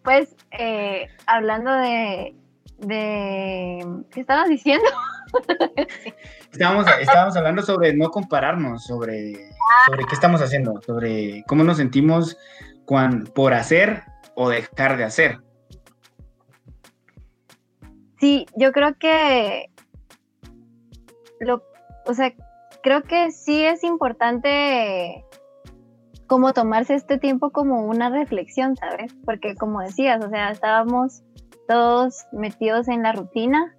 pues, 0.03 0.33
eh, 0.51 1.09
hablando 1.25 1.73
de, 1.73 2.35
de... 2.77 3.85
¿Qué 4.11 4.21
estabas 4.21 4.47
diciendo? 4.47 4.85
estábamos, 6.51 6.85
estábamos 6.99 7.35
hablando 7.35 7.61
sobre 7.61 7.93
no 7.93 8.09
compararnos, 8.09 8.83
sobre, 8.85 9.33
sobre 9.87 10.05
qué 10.05 10.13
estamos 10.13 10.41
haciendo, 10.41 10.81
sobre 10.81 11.43
cómo 11.47 11.63
nos 11.63 11.77
sentimos 11.77 12.37
cuando, 12.85 13.31
por 13.33 13.53
hacer 13.53 14.03
o 14.35 14.49
dejar 14.49 14.97
de 14.97 15.03
hacer. 15.03 15.39
Sí, 18.19 18.45
yo 18.55 18.71
creo 18.71 18.95
que 18.99 19.71
lo 21.39 21.63
o 22.05 22.13
sea, 22.13 22.33
creo 22.81 23.03
que 23.03 23.31
sí 23.31 23.63
es 23.63 23.83
importante 23.83 25.25
como 26.27 26.53
tomarse 26.53 26.95
este 26.95 27.17
tiempo 27.17 27.51
como 27.51 27.85
una 27.85 28.09
reflexión, 28.09 28.75
¿sabes? 28.75 29.13
Porque 29.25 29.55
como 29.55 29.81
decías, 29.81 30.23
o 30.23 30.29
sea, 30.29 30.51
estábamos 30.51 31.23
todos 31.67 32.25
metidos 32.31 32.87
en 32.87 33.03
la 33.03 33.11
rutina 33.11 33.75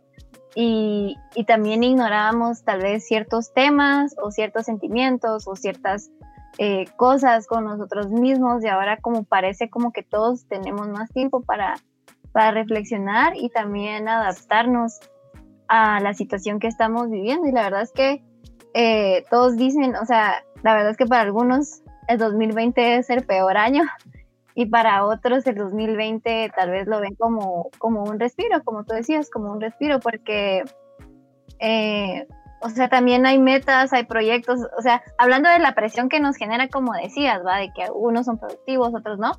y, 0.54 1.18
también 1.46 1.82
ignorábamos 1.82 2.64
tal 2.64 2.82
vez 2.82 3.06
ciertos 3.06 3.52
temas 3.52 4.14
o 4.22 4.30
ciertos 4.30 4.66
sentimientos 4.66 5.46
o 5.46 5.56
ciertas 5.56 6.10
eh, 6.58 6.86
cosas 6.96 7.46
con 7.46 7.64
nosotros 7.64 8.10
mismos 8.10 8.62
y 8.62 8.68
ahora 8.68 8.98
como 8.98 9.24
parece 9.24 9.70
como 9.70 9.92
que 9.92 10.02
todos 10.02 10.46
tenemos 10.46 10.88
más 10.88 11.10
tiempo 11.10 11.42
para, 11.42 11.74
para 12.32 12.50
reflexionar 12.50 13.34
y 13.36 13.48
también 13.48 14.08
adaptarnos 14.08 15.00
a 15.68 16.00
la 16.00 16.12
situación 16.14 16.60
que 16.60 16.68
estamos 16.68 17.10
viviendo. 17.10 17.48
Y 17.48 17.52
la 17.52 17.62
verdad 17.62 17.82
es 17.82 17.92
que 17.92 18.22
eh, 18.74 19.24
todos 19.30 19.56
dicen, 19.56 19.96
o 19.96 20.04
sea, 20.04 20.44
la 20.62 20.74
verdad 20.74 20.90
es 20.90 20.96
que 20.96 21.06
para 21.06 21.22
algunos 21.22 21.82
el 22.08 22.18
2020 22.18 22.96
es 22.96 23.10
el 23.10 23.24
peor 23.24 23.56
año 23.56 23.84
y 24.54 24.66
para 24.66 25.04
otros 25.04 25.46
el 25.46 25.56
2020 25.56 26.52
tal 26.54 26.70
vez 26.70 26.86
lo 26.86 27.00
ven 27.00 27.14
como, 27.14 27.70
como 27.78 28.04
un 28.04 28.20
respiro, 28.20 28.62
como 28.64 28.84
tú 28.84 28.94
decías, 28.94 29.30
como 29.30 29.52
un 29.52 29.60
respiro, 29.60 30.00
porque, 30.00 30.64
eh, 31.58 32.26
o 32.60 32.68
sea, 32.68 32.88
también 32.88 33.26
hay 33.26 33.38
metas, 33.38 33.92
hay 33.92 34.04
proyectos, 34.04 34.60
o 34.76 34.82
sea, 34.82 35.02
hablando 35.18 35.48
de 35.48 35.58
la 35.58 35.74
presión 35.74 36.08
que 36.08 36.20
nos 36.20 36.36
genera, 36.36 36.68
como 36.68 36.92
decías, 36.92 37.40
va, 37.44 37.58
de 37.58 37.72
que 37.72 37.90
unos 37.92 38.26
son 38.26 38.38
productivos, 38.38 38.94
otros 38.94 39.18
no, 39.18 39.32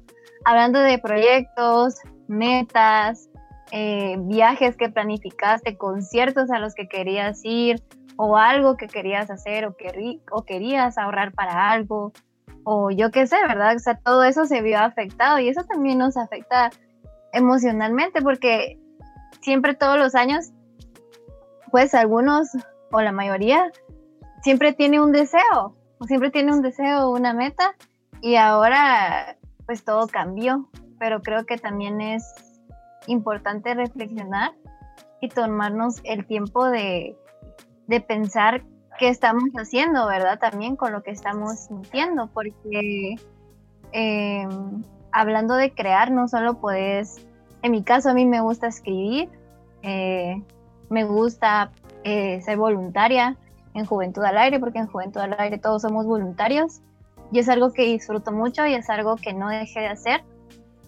hablando 0.45 0.79
de 0.79 0.97
proyectos, 0.97 1.95
metas, 2.27 3.29
eh, 3.71 4.17
viajes 4.19 4.75
que 4.75 4.89
planificaste, 4.89 5.77
conciertos 5.77 6.51
a 6.51 6.59
los 6.59 6.73
que 6.73 6.87
querías 6.87 7.39
ir, 7.43 7.81
o 8.17 8.37
algo 8.37 8.77
que 8.77 8.87
querías 8.87 9.29
hacer, 9.29 9.65
o, 9.65 9.75
que, 9.75 10.19
o 10.31 10.43
querías 10.43 10.97
ahorrar 10.97 11.31
para 11.33 11.71
algo, 11.71 12.13
o 12.63 12.91
yo 12.91 13.11
qué 13.11 13.27
sé, 13.27 13.37
¿verdad? 13.47 13.75
O 13.75 13.79
sea, 13.79 13.95
todo 13.95 14.23
eso 14.23 14.45
se 14.45 14.61
vio 14.61 14.79
afectado 14.79 15.39
y 15.39 15.49
eso 15.49 15.63
también 15.63 15.97
nos 15.97 16.17
afecta 16.17 16.71
emocionalmente 17.33 18.21
porque 18.21 18.79
siempre 19.41 19.73
todos 19.73 19.97
los 19.97 20.15
años, 20.15 20.51
pues 21.71 21.93
algunos 21.93 22.49
o 22.91 23.01
la 23.01 23.11
mayoría 23.11 23.71
siempre 24.43 24.73
tiene 24.73 25.01
un 25.01 25.11
deseo, 25.11 25.75
o 25.97 26.05
siempre 26.05 26.29
tiene 26.29 26.53
un 26.53 26.61
deseo, 26.61 27.09
una 27.09 27.33
meta 27.33 27.75
y 28.21 28.35
ahora 28.35 29.37
pues 29.65 29.83
todo 29.83 30.07
cambió, 30.07 30.69
pero 30.99 31.21
creo 31.21 31.45
que 31.45 31.57
también 31.57 32.01
es 32.01 32.23
importante 33.07 33.73
reflexionar 33.73 34.51
y 35.21 35.29
tomarnos 35.29 36.01
el 36.03 36.25
tiempo 36.25 36.69
de, 36.69 37.17
pensar 38.07 38.63
qué 39.03 39.09
estamos 39.09 39.43
haciendo, 39.57 40.07
¿verdad? 40.07 40.39
También 40.39 40.77
con 40.77 40.93
lo 40.93 41.03
que 41.03 41.11
estamos 41.11 41.59
sintiendo, 41.59 42.27
porque 42.27 43.15
em, 43.91 44.81
hablando 45.11 45.55
de 45.55 45.73
crear, 45.73 46.09
no 46.09 46.29
solo 46.29 46.53
puedes, 46.53 47.17
en 47.63 47.71
mi 47.71 47.83
caso 47.83 48.11
a 48.11 48.13
mí 48.13 48.25
me 48.25 48.39
gusta 48.39 48.67
escribir, 48.67 49.27
eh, 49.81 50.41
me 50.89 51.03
gusta 51.03 51.71
eh, 52.05 52.39
ser 52.43 52.57
voluntaria 52.57 53.35
en 53.73 53.85
Juventud 53.85 54.23
al 54.23 54.37
Aire, 54.37 54.61
porque 54.61 54.79
en 54.79 54.87
Juventud 54.87 55.19
al 55.19 55.35
Aire 55.37 55.57
todos 55.57 55.81
somos 55.81 56.05
voluntarios, 56.05 56.79
y 57.29 57.39
es 57.39 57.49
algo 57.49 57.73
que 57.73 57.83
disfruto 57.83 58.31
mucho 58.31 58.65
y 58.65 58.73
es 58.73 58.89
algo 58.89 59.17
que 59.17 59.33
no 59.33 59.49
dejé 59.49 59.81
de 59.81 59.87
hacer 59.87 60.23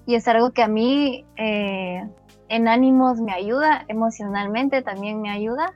y 0.05 0.15
es 0.15 0.25
algo 0.29 0.51
que 0.51 0.63
a 0.63 0.69
mí 0.69 1.25
eh, 1.35 2.07
en 2.47 2.67
ánimos 2.69 3.19
me 3.19 3.33
ayuda, 3.33 3.83
emocionalmente 3.89 4.81
también 4.83 5.21
me 5.21 5.31
ayuda, 5.31 5.73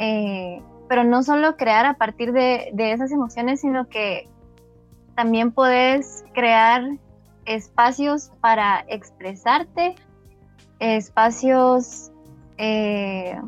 eh, 0.00 0.60
pero 0.88 1.04
no 1.04 1.22
solo 1.22 1.56
crear 1.56 1.86
a 1.86 1.94
partir 1.94 2.32
de, 2.32 2.72
esas 2.76 3.12
emociones, 3.12 3.60
sino 3.60 3.88
que 3.88 4.28
también 5.14 5.52
puedes 5.52 6.24
crear 6.32 6.82
espacios 7.44 8.30
para 8.40 8.84
expresarte, 8.88 9.94
espacios 10.78 12.10
eh, 12.56 13.40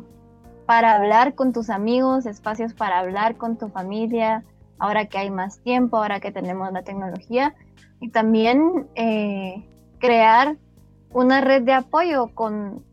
para 0.67 0.95
hablar 0.97 1.35
con 1.35 1.53
tus 1.53 1.71
amigos, 1.71 2.27
espacios 2.27 2.75
para 2.75 2.99
hablar 2.99 3.37
con 3.37 3.57
tu 3.57 3.69
familia, 3.69 4.45
ahora 4.79 5.07
que 5.07 5.19
hay 5.19 5.31
más 5.31 5.61
tiempo, 5.61 5.97
ahora 5.97 6.21
que 6.21 6.33
tenemos 6.33 6.73
la 6.73 6.83
tecnología, 6.83 7.55
y 8.01 8.09
también 8.09 8.89
crear 9.99 10.57
una 11.13 11.41
red 11.41 11.63
de 11.63 11.73
apoyo 11.73 12.29
con, 12.35 12.85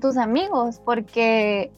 tus 0.00 0.16
amigos, 0.16 0.80
porque 0.82 1.70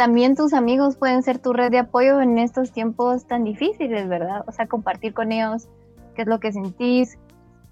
también 0.00 0.34
tus 0.34 0.54
amigos 0.54 0.96
pueden 0.96 1.22
ser 1.22 1.40
tu 1.40 1.52
red 1.52 1.70
de 1.70 1.76
apoyo 1.76 2.22
en 2.22 2.38
estos 2.38 2.72
tiempos 2.72 3.26
tan 3.26 3.44
difíciles, 3.44 4.08
¿verdad? 4.08 4.44
O 4.46 4.52
sea, 4.52 4.66
compartir 4.66 5.12
con 5.12 5.30
ellos 5.30 5.68
qué 6.14 6.22
es 6.22 6.26
lo 6.26 6.40
que 6.40 6.52
sentís, 6.52 7.18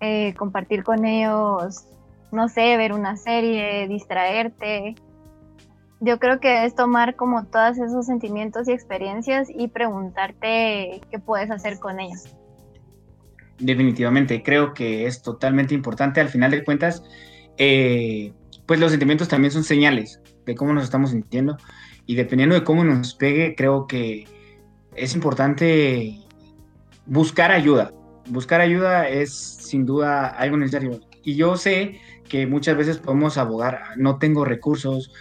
eh, 0.00 0.34
compartir 0.34 0.84
con 0.84 1.06
ellos, 1.06 1.86
no 2.30 2.50
sé, 2.50 2.76
ver 2.76 2.92
una 2.92 3.16
serie, 3.16 3.88
distraerte. 3.88 4.94
Yo 6.00 6.18
creo 6.18 6.38
que 6.38 6.66
es 6.66 6.74
tomar 6.74 7.16
como 7.16 7.46
todos 7.46 7.78
esos 7.78 8.04
sentimientos 8.04 8.68
y 8.68 8.72
experiencias 8.72 9.48
y 9.48 9.68
preguntarte 9.68 11.00
qué 11.10 11.18
puedes 11.18 11.50
hacer 11.50 11.78
con 11.78 11.98
ellos. 11.98 12.36
Definitivamente, 13.58 14.42
creo 14.42 14.74
que 14.74 15.06
es 15.06 15.22
totalmente 15.22 15.72
importante. 15.72 16.20
Al 16.20 16.28
final 16.28 16.50
de 16.50 16.62
cuentas, 16.62 17.02
eh, 17.56 18.34
pues 18.66 18.78
los 18.80 18.90
sentimientos 18.90 19.28
también 19.28 19.50
son 19.50 19.64
señales 19.64 20.20
de 20.44 20.54
cómo 20.54 20.74
nos 20.74 20.84
estamos 20.84 21.12
sintiendo 21.12 21.56
y 22.08 22.14
dependiendo 22.14 22.54
de 22.54 22.64
cómo 22.64 22.84
nos 22.84 23.14
pegue, 23.14 23.54
creo 23.54 23.86
que 23.86 24.26
es 24.96 25.14
importante 25.14 26.18
buscar 27.04 27.52
ayuda. 27.52 27.92
Buscar 28.30 28.62
ayuda 28.62 29.06
es 29.06 29.30
sin 29.34 29.84
duda 29.84 30.26
algo 30.26 30.56
necesario. 30.56 31.00
Y 31.22 31.36
yo 31.36 31.58
sé 31.58 32.00
que 32.26 32.46
muchas 32.46 32.78
veces 32.78 32.96
podemos 32.96 33.36
abogar, 33.36 33.80
no 33.96 34.18
tengo 34.18 34.46
recursos 34.46 35.12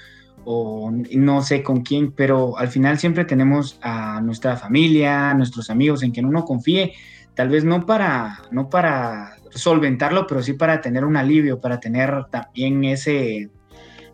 o 0.45 0.89
no 1.13 1.41
sé 1.41 1.61
con 1.61 1.81
quién, 1.81 2.13
pero 2.13 2.57
al 2.57 2.69
final 2.69 2.97
siempre 2.97 3.25
tenemos 3.25 3.77
a 3.81 4.21
nuestra 4.21 4.55
familia, 4.55 5.31
a 5.31 5.33
nuestros 5.33 5.69
amigos 5.69 6.03
en 6.03 6.11
quien 6.11 6.25
uno 6.25 6.45
confíe, 6.45 6.93
tal 7.33 7.49
vez 7.49 7.65
no 7.65 7.85
para, 7.85 8.43
no 8.49 8.69
para 8.69 9.35
solventarlo, 9.49 10.25
pero 10.25 10.41
sí 10.41 10.53
para 10.53 10.79
tener 10.79 11.03
un 11.03 11.17
alivio, 11.17 11.59
para 11.59 11.81
tener 11.81 12.27
también 12.31 12.85
ese, 12.85 13.49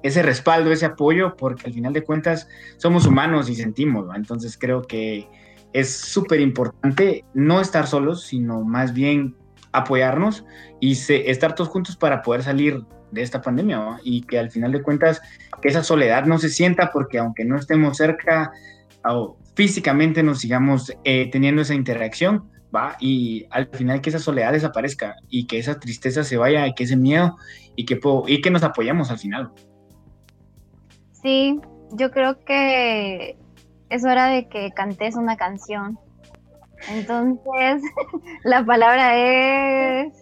ese 0.04 0.22
respaldo, 0.22 0.72
ese 0.72 0.86
apoyo, 0.86 1.36
porque 1.36 1.68
al 1.68 1.74
final 1.74 1.94
de 1.94 2.04
cuentas 2.04 2.48
somos 2.78 3.06
humanos 3.06 3.50
y 3.50 3.56
sentimos, 3.56 4.08
entonces 4.16 4.58
creo 4.58 4.84
que 4.84 5.28
es 5.72 5.92
súper 5.92 6.39
importante 6.39 7.26
no 7.34 7.60
estar 7.60 7.88
solos, 7.88 8.24
sino 8.26 8.62
más 8.62 8.94
bien 8.94 9.36
apoyarnos 9.72 10.46
y 10.80 10.92
estar 10.92 11.56
todos 11.56 11.70
juntos 11.70 11.96
para 11.96 12.22
poder 12.22 12.44
salir 12.44 12.84
de 13.12 13.22
esta 13.22 13.42
pandemia 13.42 14.00
y 14.04 14.22
que 14.22 14.39
al 14.39 14.52
final 14.52 14.72
de 14.72 14.82
cuentas 14.82 15.22
que 15.62 15.70
esa 15.70 15.84
soledad 15.84 16.26
no 16.26 16.38
se 16.38 16.50
sienta 16.50 16.92
porque 16.92 17.20
aunque 17.20 17.46
no 17.46 17.58
estemos 17.58 17.98
cerca 17.98 18.52
o 19.04 19.38
físicamente 19.56 20.24
nos 20.24 20.39
sigamos 20.39 20.94
eh, 21.04 21.30
teniendo 21.32 21.62
esa 21.62 21.76
interacción, 21.76 22.50
¿va? 22.76 22.96
Y 23.00 23.46
al 23.52 23.68
final 23.68 24.02
que 24.02 24.10
esa 24.10 24.20
soledad 24.20 24.52
desaparezca 24.52 25.16
y 25.30 25.46
que 25.46 25.60
esa 25.60 25.80
tristeza 25.80 26.24
se 26.24 26.38
vaya 26.38 26.68
y 26.68 26.74
que 26.74 26.84
ese 26.84 26.96
miedo 26.96 27.38
y 27.76 27.86
que, 27.86 28.00
y 28.28 28.42
que 28.42 28.52
nos 28.52 28.63
apoyemos 28.63 29.12
al 29.12 29.20
final. 29.20 29.52
Sí, 31.23 31.59
yo 31.91 32.12
creo 32.12 32.43
que 32.43 33.38
es 33.89 34.03
hora 34.03 34.27
de 34.27 34.49
que 34.49 34.71
cantes 34.71 35.15
una 35.15 35.38
canción. 35.38 35.97
Entonces, 36.89 37.81
la 38.43 38.65
palabra 38.65 39.15
es 39.17 40.13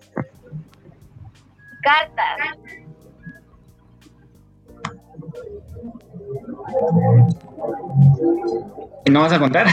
cartas. 1.81 2.57
¿No 9.09 9.21
vas 9.21 9.33
a 9.33 9.39
contar? 9.39 9.67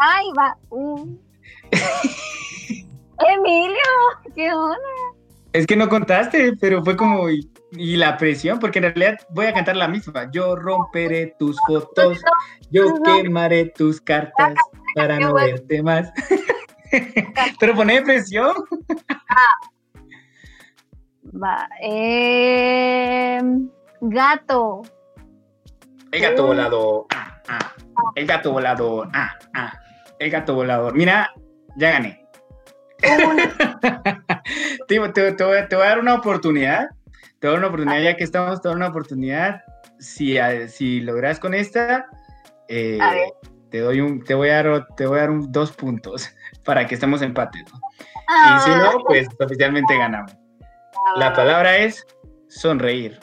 Ay, 0.00 0.26
va. 0.38 0.56
Uh. 0.68 1.16
Emilio, 3.18 3.74
¿qué 4.34 4.52
onda? 4.52 4.76
Es 5.54 5.66
que 5.66 5.74
no 5.74 5.88
contaste, 5.88 6.54
pero 6.60 6.84
fue 6.84 6.96
como 6.96 7.28
y 7.76 7.96
la 7.96 8.16
presión, 8.16 8.58
porque 8.58 8.78
en 8.78 8.94
realidad 8.94 9.18
voy 9.30 9.46
a 9.46 9.52
cantar 9.52 9.76
la 9.76 9.88
misma. 9.88 10.30
Yo 10.30 10.56
romperé 10.56 11.34
tus 11.38 11.56
fotos, 11.66 12.20
yo 12.70 12.94
quemaré 13.02 13.66
tus 13.66 14.00
cartas 14.00 14.54
para 14.94 15.18
no 15.18 15.34
verte 15.34 15.82
más. 15.82 16.10
Pero 17.60 17.74
poné 17.74 18.02
presión. 18.02 18.54
Ah. 19.28 19.70
Va. 21.42 21.68
Eh, 21.82 23.40
gato. 24.00 24.82
El 26.12 26.22
gato 26.22 26.46
volador. 26.46 27.06
El 28.14 28.26
gato 28.26 28.52
volador. 28.52 29.08
El 30.18 30.30
gato 30.30 30.54
volador. 30.54 30.94
Mira, 30.94 31.32
ya 31.76 31.90
gané. 31.90 32.22
te, 34.88 35.32
te, 35.32 35.44
voy 35.44 35.56
a 35.58 35.66
dar 35.68 35.98
una 35.98 36.14
oportunidad 36.14 36.88
te 37.38 37.48
doy 37.48 37.58
una 37.58 37.68
oportunidad, 37.68 38.02
ya 38.02 38.16
que 38.16 38.24
estamos, 38.24 38.60
te 38.60 38.68
doy 38.68 38.76
una 38.76 38.88
oportunidad. 38.88 39.62
Si, 39.98 40.36
si 40.68 41.00
logras 41.00 41.40
con 41.40 41.54
esta, 41.54 42.06
eh, 42.68 42.98
te 43.70 43.80
doy 43.80 44.00
un, 44.00 44.22
te 44.22 44.34
voy 44.34 44.50
a 44.50 44.62
dar, 44.62 44.86
te 44.96 45.06
voy 45.06 45.18
a 45.18 45.22
dar 45.22 45.30
un, 45.30 45.50
dos 45.52 45.72
puntos 45.72 46.30
para 46.64 46.86
que 46.86 46.94
estemos 46.94 47.22
empates. 47.22 47.64
Y 47.64 48.60
si 48.60 48.70
no, 48.70 49.02
pues 49.06 49.28
oficialmente 49.38 49.96
ganamos. 49.96 50.36
La 51.16 51.32
palabra 51.32 51.76
es 51.78 52.04
sonreír. 52.48 53.20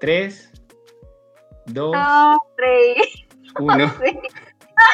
Tres, 0.00 0.52
dos, 1.66 1.96
uno. 3.58 3.94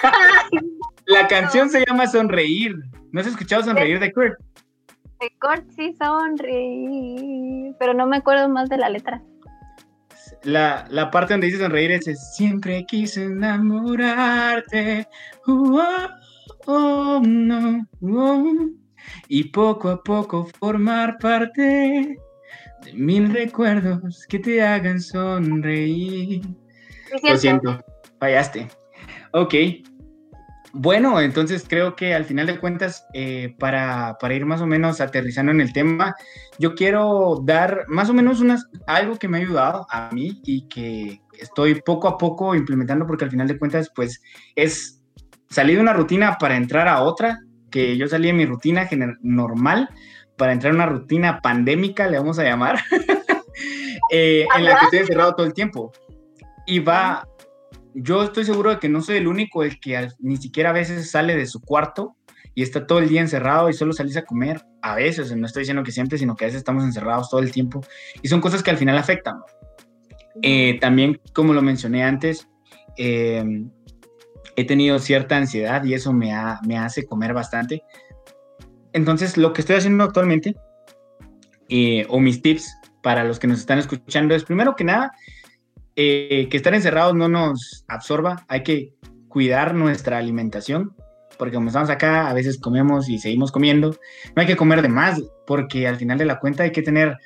La 1.06 1.26
canción 1.26 1.68
se 1.70 1.84
llama 1.84 2.06
Sonreír. 2.06 2.76
¿No 3.10 3.20
has 3.20 3.26
escuchado 3.26 3.64
Sonreír 3.64 3.98
de 3.98 4.12
Kurt? 4.12 4.38
De 5.20 5.30
sí 5.76 5.94
sonreír, 5.98 7.74
pero 7.78 7.92
no 7.92 8.06
me 8.06 8.18
acuerdo 8.18 8.48
más 8.48 8.68
de 8.68 8.78
la 8.78 8.88
letra. 8.88 9.22
La, 10.42 10.86
la 10.88 11.10
parte 11.10 11.34
donde 11.34 11.48
dice 11.48 11.58
sonreír 11.58 11.92
es 11.92 12.34
siempre 12.34 12.86
quise 12.86 13.24
enamorarte. 13.24 15.06
Oh, 15.46 15.82
oh, 16.66 17.20
no, 17.22 17.86
oh". 18.00 18.70
y 19.28 19.44
poco 19.44 19.90
a 19.90 20.02
poco 20.02 20.46
formar 20.58 21.18
parte 21.18 22.16
de 22.82 22.92
mil 22.94 23.32
recuerdos 23.32 24.26
que 24.28 24.38
te 24.38 24.62
hagan 24.62 25.00
sonreír. 25.00 26.42
Lo 27.22 27.36
siento, 27.36 27.78
fallaste. 28.18 28.68
Ok, 29.32 29.54
bueno, 30.72 31.20
entonces 31.20 31.64
creo 31.68 31.96
que 31.96 32.14
al 32.14 32.24
final 32.24 32.46
de 32.46 32.58
cuentas, 32.58 33.06
eh, 33.12 33.54
para, 33.58 34.16
ir 34.30 34.46
más 34.46 34.60
o 34.60 34.66
menos 34.66 35.00
aterrizando 35.00 35.52
en 35.52 35.60
el 35.60 35.72
tema, 35.72 36.14
yo 36.58 36.74
quiero 36.74 37.40
dar 37.44 37.84
más 37.88 38.08
o 38.10 38.14
menos 38.14 38.40
unas, 38.40 38.66
algo 38.86 39.16
que 39.16 39.28
me 39.28 39.38
ha 39.38 39.40
ayudado 39.40 39.86
a 39.90 40.10
mí 40.12 40.40
y 40.44 40.68
que 40.68 41.20
estoy 41.38 41.80
poco 41.82 42.08
a 42.08 42.18
poco 42.18 42.54
implementando 42.54 43.06
porque 43.06 43.24
al 43.24 43.30
final 43.30 43.48
de 43.48 43.58
cuentas, 43.58 43.90
pues 43.94 44.22
es 44.54 45.02
salir 45.48 45.76
de 45.76 45.82
una 45.82 45.92
rutina 45.92 46.36
para 46.38 46.56
entrar 46.56 46.86
a 46.86 47.02
otra, 47.02 47.40
que 47.70 47.96
yo 47.96 48.08
salí 48.08 48.28
de 48.28 48.32
mi 48.32 48.46
rutina 48.46 48.88
normal 49.22 49.88
para 50.36 50.52
entrar 50.52 50.72
a 50.72 50.76
una 50.76 50.86
rutina 50.86 51.40
pandémica, 51.40 52.08
le 52.08 52.18
vamos 52.18 52.38
a 52.38 52.44
llamar, 52.44 52.78
eh, 54.10 54.46
en 54.56 54.64
la 54.64 54.78
que 54.78 54.84
estoy 54.84 54.98
encerrado 55.00 55.34
todo 55.34 55.46
el 55.46 55.52
tiempo. 55.52 55.92
Y 56.66 56.78
va, 56.78 57.26
yo 57.94 58.22
estoy 58.22 58.44
seguro 58.44 58.70
de 58.70 58.78
que 58.78 58.88
no 58.88 59.02
soy 59.02 59.16
el 59.16 59.28
único 59.28 59.62
el 59.62 59.80
que 59.80 60.08
ni 60.18 60.36
siquiera 60.36 60.70
a 60.70 60.74
veces 60.74 61.10
sale 61.10 61.36
de 61.36 61.46
su 61.46 61.60
cuarto 61.60 62.16
y 62.54 62.62
está 62.62 62.86
todo 62.86 62.98
el 62.98 63.08
día 63.08 63.20
encerrado 63.20 63.70
y 63.70 63.72
solo 63.72 63.92
salís 63.92 64.16
a 64.16 64.24
comer. 64.24 64.64
A 64.82 64.94
veces, 64.94 65.34
no 65.36 65.46
estoy 65.46 65.62
diciendo 65.62 65.82
que 65.82 65.92
siempre, 65.92 66.18
sino 66.18 66.36
que 66.36 66.44
a 66.44 66.48
veces 66.48 66.58
estamos 66.58 66.84
encerrados 66.84 67.30
todo 67.30 67.40
el 67.40 67.52
tiempo 67.52 67.82
y 68.22 68.28
son 68.28 68.40
cosas 68.40 68.62
que 68.62 68.70
al 68.70 68.76
final 68.76 68.98
afectan. 68.98 69.36
Eh, 70.42 70.78
también, 70.80 71.20
como 71.32 71.52
lo 71.52 71.62
mencioné 71.62 72.04
antes, 72.04 72.48
eh, 72.96 73.44
he 74.56 74.64
tenido 74.64 74.98
cierta 74.98 75.36
ansiedad 75.36 75.84
y 75.84 75.94
eso 75.94 76.12
me, 76.12 76.32
me 76.66 76.78
hace 76.78 77.04
comer 77.04 77.34
bastante. 77.34 77.82
Entonces, 78.92 79.36
lo 79.36 79.52
que 79.52 79.60
estoy 79.60 79.76
haciendo 79.76 80.04
actualmente, 80.04 80.56
eh, 81.68 82.04
o 82.08 82.18
mis 82.20 82.42
tips 82.42 82.76
para 83.02 83.24
los 83.24 83.38
que 83.38 83.46
nos 83.46 83.60
están 83.60 83.78
escuchando, 83.78 84.34
es 84.34 84.44
primero 84.44 84.74
que 84.74 84.84
nada, 84.84 85.12
eh, 85.96 86.48
que 86.50 86.56
estar 86.56 86.74
encerrados 86.74 87.14
no 87.14 87.28
nos 87.28 87.84
absorba, 87.88 88.44
hay 88.48 88.62
que 88.62 88.94
cuidar 89.28 89.74
nuestra 89.74 90.18
alimentación, 90.18 90.94
porque 91.38 91.54
como 91.54 91.68
estamos 91.68 91.90
acá, 91.90 92.28
a 92.28 92.34
veces 92.34 92.58
comemos 92.58 93.08
y 93.08 93.18
seguimos 93.18 93.50
comiendo, 93.52 93.96
no 94.34 94.40
hay 94.42 94.46
que 94.46 94.56
comer 94.56 94.82
de 94.82 94.88
más, 94.88 95.22
porque 95.46 95.88
al 95.88 95.96
final 95.96 96.18
de 96.18 96.26
la 96.26 96.38
cuenta 96.38 96.64
hay 96.64 96.72
que 96.72 96.82
tener 96.82 97.16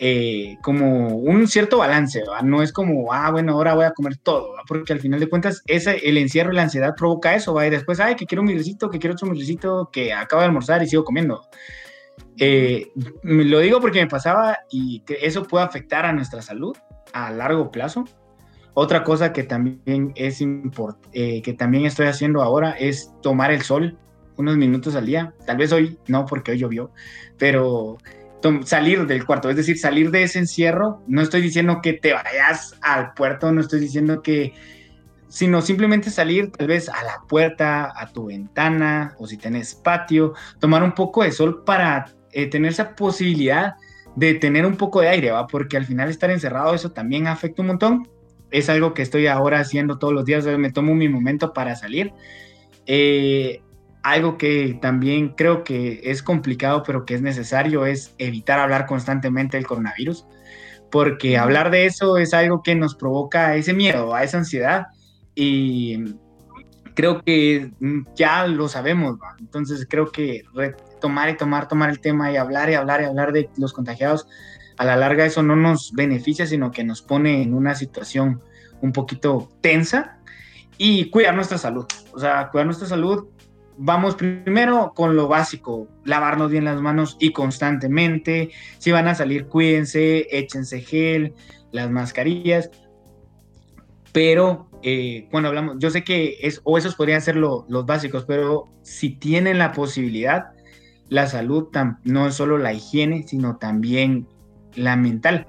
eh, 0.00 0.56
como 0.62 1.16
un 1.16 1.48
cierto 1.48 1.78
balance, 1.78 2.22
no 2.44 2.62
es 2.62 2.72
como, 2.72 3.12
ah, 3.12 3.30
bueno, 3.30 3.52
ahora 3.52 3.74
voy 3.74 3.84
a 3.84 3.90
comer 3.90 4.16
todo, 4.16 4.54
porque 4.66 4.92
al 4.92 5.00
final 5.00 5.20
de 5.20 5.28
cuentas 5.28 5.62
ese, 5.66 6.08
el 6.08 6.16
encierro 6.18 6.52
y 6.52 6.56
la 6.56 6.62
ansiedad 6.62 6.94
provoca 6.96 7.34
eso, 7.34 7.52
¿va? 7.52 7.66
y 7.66 7.70
después, 7.70 8.00
ay, 8.00 8.14
que 8.14 8.24
quiero 8.24 8.42
un 8.42 8.48
mirrecito, 8.48 8.90
que 8.90 8.98
quiero 8.98 9.14
otro 9.14 9.28
mirrecito, 9.28 9.90
que 9.92 10.12
acabo 10.12 10.40
de 10.40 10.46
almorzar 10.46 10.82
y 10.82 10.88
sigo 10.88 11.04
comiendo. 11.04 11.42
Eh, 12.36 12.92
lo 13.22 13.58
digo 13.58 13.80
porque 13.80 14.00
me 14.00 14.06
pasaba 14.06 14.58
y 14.70 15.00
que 15.00 15.18
eso 15.22 15.42
puede 15.42 15.64
afectar 15.64 16.06
a 16.06 16.12
nuestra 16.12 16.40
salud 16.40 16.76
a 17.12 17.30
largo 17.30 17.70
plazo. 17.70 18.04
Otra 18.74 19.02
cosa 19.02 19.32
que 19.32 19.42
también 19.42 20.12
es 20.14 20.40
eh, 20.40 21.42
que 21.42 21.52
también 21.52 21.84
estoy 21.84 22.06
haciendo 22.06 22.42
ahora 22.42 22.72
es 22.72 23.12
tomar 23.22 23.50
el 23.50 23.62
sol 23.62 23.98
unos 24.36 24.56
minutos 24.56 24.94
al 24.94 25.06
día. 25.06 25.34
Tal 25.46 25.56
vez 25.56 25.72
hoy 25.72 25.98
no, 26.06 26.26
porque 26.26 26.52
hoy 26.52 26.58
llovió, 26.58 26.92
pero 27.38 27.98
salir 28.64 29.06
del 29.06 29.26
cuarto, 29.26 29.50
es 29.50 29.56
decir, 29.56 29.78
salir 29.78 30.10
de 30.10 30.22
ese 30.22 30.38
encierro. 30.38 31.02
No 31.08 31.22
estoy 31.22 31.40
diciendo 31.40 31.80
que 31.82 31.94
te 31.94 32.12
vayas 32.12 32.76
al 32.80 33.14
puerto, 33.14 33.50
no 33.50 33.60
estoy 33.60 33.80
diciendo 33.80 34.22
que 34.22 34.54
sino 35.28 35.60
simplemente 35.60 36.10
salir 36.10 36.50
tal 36.52 36.68
vez 36.68 36.88
a 36.88 37.04
la 37.04 37.22
puerta, 37.28 37.92
a 37.94 38.06
tu 38.12 38.26
ventana, 38.26 39.14
o 39.18 39.26
si 39.26 39.36
tenés 39.36 39.74
patio, 39.74 40.34
tomar 40.58 40.82
un 40.82 40.92
poco 40.92 41.22
de 41.22 41.32
sol 41.32 41.64
para 41.64 42.06
eh, 42.32 42.46
tener 42.46 42.72
esa 42.72 42.94
posibilidad 42.94 43.74
de 44.16 44.34
tener 44.34 44.66
un 44.66 44.76
poco 44.76 45.00
de 45.00 45.08
aire, 45.08 45.30
¿va? 45.30 45.46
Porque 45.46 45.76
al 45.76 45.86
final 45.86 46.08
estar 46.08 46.30
encerrado 46.30 46.74
eso 46.74 46.90
también 46.90 47.26
afecta 47.26 47.62
un 47.62 47.68
montón. 47.68 48.08
Es 48.50 48.68
algo 48.68 48.94
que 48.94 49.02
estoy 49.02 49.26
ahora 49.26 49.60
haciendo 49.60 49.98
todos 49.98 50.14
los 50.14 50.24
días, 50.24 50.46
me 50.46 50.72
tomo 50.72 50.94
mi 50.94 51.08
momento 51.08 51.52
para 51.52 51.76
salir. 51.76 52.12
Eh, 52.86 53.62
algo 54.02 54.38
que 54.38 54.78
también 54.80 55.30
creo 55.30 55.64
que 55.64 56.00
es 56.04 56.22
complicado, 56.22 56.82
pero 56.82 57.04
que 57.04 57.14
es 57.14 57.22
necesario, 57.22 57.84
es 57.84 58.14
evitar 58.18 58.58
hablar 58.58 58.86
constantemente 58.86 59.56
del 59.56 59.66
coronavirus, 59.66 60.26
porque 60.90 61.36
hablar 61.36 61.70
de 61.70 61.86
eso 61.86 62.16
es 62.16 62.32
algo 62.32 62.62
que 62.62 62.74
nos 62.74 62.94
provoca 62.94 63.56
ese 63.56 63.74
miedo, 63.74 64.14
a 64.14 64.24
esa 64.24 64.38
ansiedad, 64.38 64.86
y 65.34 66.14
creo 66.94 67.22
que 67.22 67.70
ya 68.16 68.46
lo 68.46 68.68
sabemos, 68.68 69.18
entonces 69.38 69.86
creo 69.88 70.10
que 70.10 70.42
tomar 70.98 71.28
y 71.30 71.36
tomar, 71.36 71.68
tomar 71.68 71.90
el 71.90 72.00
tema 72.00 72.30
y 72.32 72.36
hablar 72.36 72.70
y 72.70 72.74
hablar 72.74 73.02
y 73.02 73.04
hablar 73.04 73.32
de 73.32 73.50
los 73.56 73.72
contagiados, 73.72 74.26
a 74.76 74.84
la 74.84 74.96
larga 74.96 75.24
eso 75.24 75.42
no 75.42 75.56
nos 75.56 75.92
beneficia, 75.92 76.46
sino 76.46 76.70
que 76.70 76.84
nos 76.84 77.02
pone 77.02 77.42
en 77.42 77.54
una 77.54 77.74
situación 77.74 78.40
un 78.80 78.92
poquito 78.92 79.48
tensa 79.60 80.18
y 80.76 81.10
cuidar 81.10 81.34
nuestra 81.34 81.58
salud, 81.58 81.86
o 82.12 82.18
sea, 82.18 82.48
cuidar 82.50 82.66
nuestra 82.66 82.86
salud 82.86 83.28
vamos 83.78 84.16
primero 84.16 84.92
con 84.94 85.16
lo 85.16 85.28
básico, 85.28 85.88
lavarnos 86.04 86.50
bien 86.50 86.64
las 86.64 86.80
manos 86.80 87.16
y 87.20 87.32
constantemente. 87.32 88.50
Si 88.78 88.90
van 88.90 89.08
a 89.08 89.14
salir, 89.14 89.46
cuídense, 89.46 90.26
échense 90.30 90.80
gel, 90.80 91.32
las 91.72 91.90
mascarillas. 91.90 92.70
Pero 94.12 94.68
eh, 94.82 95.28
cuando 95.30 95.48
hablamos, 95.48 95.76
yo 95.78 95.90
sé 95.90 96.02
que 96.02 96.38
es, 96.42 96.60
o 96.64 96.76
esos 96.76 96.96
podrían 96.96 97.22
ser 97.22 97.36
los 97.36 97.86
básicos, 97.86 98.24
pero 98.24 98.68
si 98.82 99.10
tienen 99.10 99.58
la 99.58 99.72
posibilidad, 99.72 100.46
la 101.08 101.26
salud 101.26 101.68
no 102.04 102.30
solo 102.32 102.58
la 102.58 102.72
higiene, 102.72 103.26
sino 103.26 103.56
también 103.56 104.26
la 104.74 104.96
mental. 104.96 105.46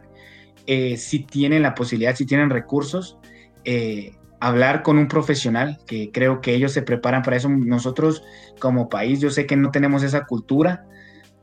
Eh, 0.68 0.98
si 0.98 1.20
tienen 1.20 1.64
la 1.64 1.76
posibilidad, 1.76 2.16
si 2.16 2.26
tienen 2.26 2.50
recursos, 2.50 3.18
eh, 3.66 4.16
hablar 4.40 4.84
con 4.84 4.98
un 4.98 5.08
profesional, 5.08 5.80
que 5.86 6.12
creo 6.12 6.42
que 6.42 6.54
ellos 6.54 6.72
se 6.72 6.82
preparan 6.82 7.24
para 7.24 7.38
eso. 7.38 7.50
Nosotros 7.50 8.24
como 8.60 8.90
país, 8.90 9.20
yo 9.20 9.30
sé 9.30 9.46
que 9.46 9.56
no 9.56 9.72
tenemos 9.72 10.04
esa 10.04 10.26
cultura, 10.26 10.86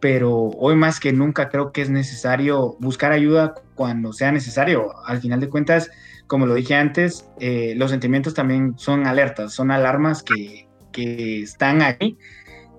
pero 0.01 0.51
hoy 0.59 0.77
más 0.77 1.01
que 1.01 1.13
nunca 1.13 1.49
creo 1.49 1.73
que 1.73 1.83
es 1.83 1.91
necesario 1.91 2.77
buscar 2.81 3.13
ayuda 3.13 3.55
cuando 3.75 4.13
sea 4.13 4.33
necesario. 4.33 4.95
Al 5.05 5.21
final 5.21 5.41
de 5.41 5.49
cuentas, 5.49 5.91
como 6.27 6.47
lo 6.47 6.55
dije 6.55 6.75
antes, 6.75 7.29
eh, 7.41 7.75
los 7.77 7.91
sentimientos 7.91 8.35
también 8.35 8.79
son 8.79 9.07
alertas, 9.07 9.53
son 9.53 9.71
alarmas 9.71 10.23
que, 10.23 10.69
que 10.93 11.43
están 11.43 11.83
ahí 11.83 12.19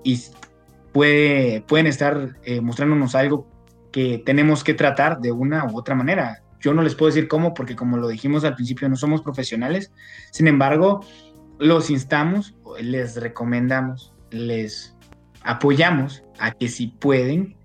y 0.03 0.21
puede, 0.91 1.61
pueden 1.61 1.87
estar 1.87 2.37
eh, 2.43 2.61
mostrándonos 2.61 3.15
algo 3.15 3.47
que 3.91 4.21
tenemos 4.25 4.63
que 4.63 4.73
tratar 4.73 5.19
de 5.19 5.31
una 5.31 5.65
u 5.65 5.77
otra 5.77 5.95
manera. 5.95 6.43
Yo 6.59 6.73
no 6.73 6.81
les 6.81 6.95
puedo 6.95 7.07
decir 7.11 7.27
cómo, 7.27 7.53
porque 7.53 7.75
como 7.75 7.97
lo 7.97 8.07
dijimos 8.07 8.43
al 8.43 8.55
principio, 8.55 8.89
no 8.89 8.95
somos 8.95 9.21
profesionales. 9.21 9.91
Sin 10.31 10.47
embargo, 10.47 11.01
los 11.59 11.89
instamos, 11.89 12.55
les 12.79 13.15
recomendamos, 13.15 14.13
les 14.31 14.95
apoyamos 15.43 16.23
a 16.39 16.51
que 16.51 16.67
si 16.67 16.87
pueden, 16.87 17.55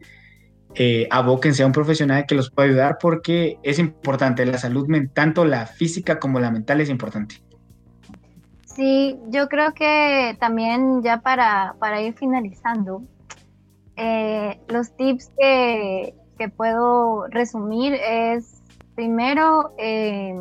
eh, 0.74 1.06
abóquense 1.10 1.62
a 1.62 1.66
un 1.66 1.72
profesional 1.72 2.24
que 2.26 2.34
los 2.34 2.50
pueda 2.50 2.68
ayudar 2.68 2.96
porque 3.00 3.58
es 3.62 3.78
importante, 3.78 4.46
la 4.46 4.58
salud, 4.58 4.88
tanto 5.12 5.44
la 5.44 5.66
física 5.66 6.18
como 6.18 6.40
la 6.40 6.50
mental 6.50 6.80
es 6.80 6.88
importante. 6.88 7.42
Sí, 8.74 9.18
yo 9.28 9.48
creo 9.48 9.74
que 9.74 10.36
también 10.40 11.02
ya 11.02 11.20
para, 11.20 11.76
para 11.78 12.00
ir 12.00 12.14
finalizando, 12.14 13.02
eh, 13.96 14.58
los 14.68 14.96
tips 14.96 15.30
que, 15.38 16.14
que 16.38 16.48
puedo 16.48 17.26
resumir 17.28 17.92
es 17.94 18.62
primero, 18.94 19.74
eh, 19.78 20.34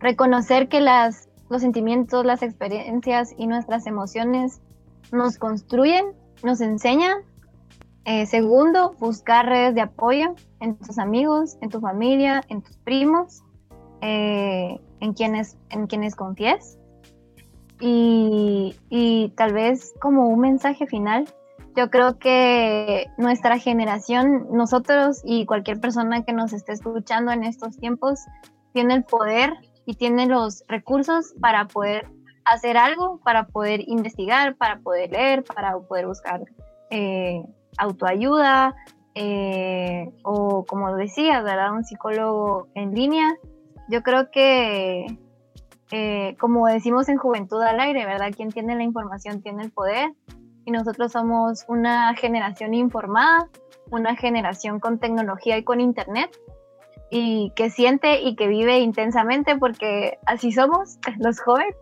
reconocer 0.00 0.68
que 0.68 0.80
las, 0.80 1.28
los 1.48 1.62
sentimientos, 1.62 2.24
las 2.24 2.42
experiencias 2.42 3.32
y 3.36 3.46
nuestras 3.46 3.86
emociones 3.86 4.60
nos 5.12 5.38
construyen, 5.38 6.06
nos 6.42 6.60
enseñan. 6.60 7.18
Eh, 8.04 8.26
segundo, 8.26 8.94
buscar 9.00 9.46
redes 9.46 9.74
de 9.74 9.80
apoyo 9.80 10.34
en 10.60 10.76
tus 10.76 10.98
amigos, 10.98 11.56
en 11.60 11.70
tu 11.70 11.80
familia, 11.80 12.42
en 12.48 12.62
tus 12.62 12.76
primos, 12.78 13.42
eh, 14.00 14.80
en, 15.00 15.12
quienes, 15.12 15.56
en 15.70 15.86
quienes 15.86 16.14
confíes. 16.14 16.78
Y, 17.80 19.32
tal 19.36 19.52
vez 19.52 19.94
como 20.00 20.28
un 20.28 20.40
mensaje 20.40 20.86
final, 20.86 21.26
yo 21.76 21.90
creo 21.90 22.18
que 22.18 23.06
nuestra 23.18 23.58
generación, 23.58 24.46
nosotros 24.50 25.20
y 25.24 25.44
cualquier 25.44 25.78
persona 25.78 26.24
que 26.24 26.32
nos 26.32 26.52
esté 26.52 26.72
escuchando 26.72 27.32
en 27.32 27.44
estos 27.44 27.76
tiempos, 27.76 28.20
tiene 28.72 28.94
el 28.94 29.04
poder 29.04 29.52
y 29.84 29.94
tiene 29.94 30.26
los 30.26 30.64
recursos 30.68 31.34
para 31.40 31.66
poder 31.66 32.08
hacer 32.46 32.76
algo, 32.76 33.20
para 33.22 33.46
poder 33.46 33.80
investigar, 33.86 34.56
para 34.56 34.78
poder 34.78 35.10
leer, 35.10 35.44
para 35.44 35.78
poder 35.78 36.06
buscar 36.06 36.44
eh, 36.90 37.42
autoayuda 37.76 38.74
eh, 39.14 40.12
o 40.22 40.64
como 40.66 40.94
decía, 40.94 41.40
¿verdad? 41.40 41.72
Un 41.72 41.84
psicólogo 41.84 42.68
en 42.74 42.94
línea. 42.94 43.36
Yo 43.88 44.02
creo 44.02 44.30
que, 44.30 45.06
eh, 45.92 46.36
como 46.40 46.66
decimos 46.66 47.08
en 47.08 47.16
Juventud 47.16 47.62
al 47.62 47.78
Aire, 47.80 48.06
¿verdad? 48.06 48.32
Quien 48.34 48.50
tiene 48.50 48.74
la 48.74 48.82
información 48.82 49.42
tiene 49.42 49.62
el 49.62 49.70
poder 49.70 50.12
y 50.64 50.72
nosotros 50.72 51.12
somos 51.12 51.64
una 51.68 52.14
generación 52.14 52.74
informada, 52.74 53.48
una 53.90 54.16
generación 54.16 54.80
con 54.80 54.98
tecnología 54.98 55.56
y 55.56 55.62
con 55.64 55.80
internet 55.80 56.36
y 57.08 57.52
que 57.54 57.70
siente 57.70 58.20
y 58.22 58.34
que 58.34 58.48
vive 58.48 58.80
intensamente 58.80 59.56
porque 59.56 60.18
así 60.26 60.50
somos 60.50 60.98
los 61.18 61.40
jóvenes, 61.40 61.76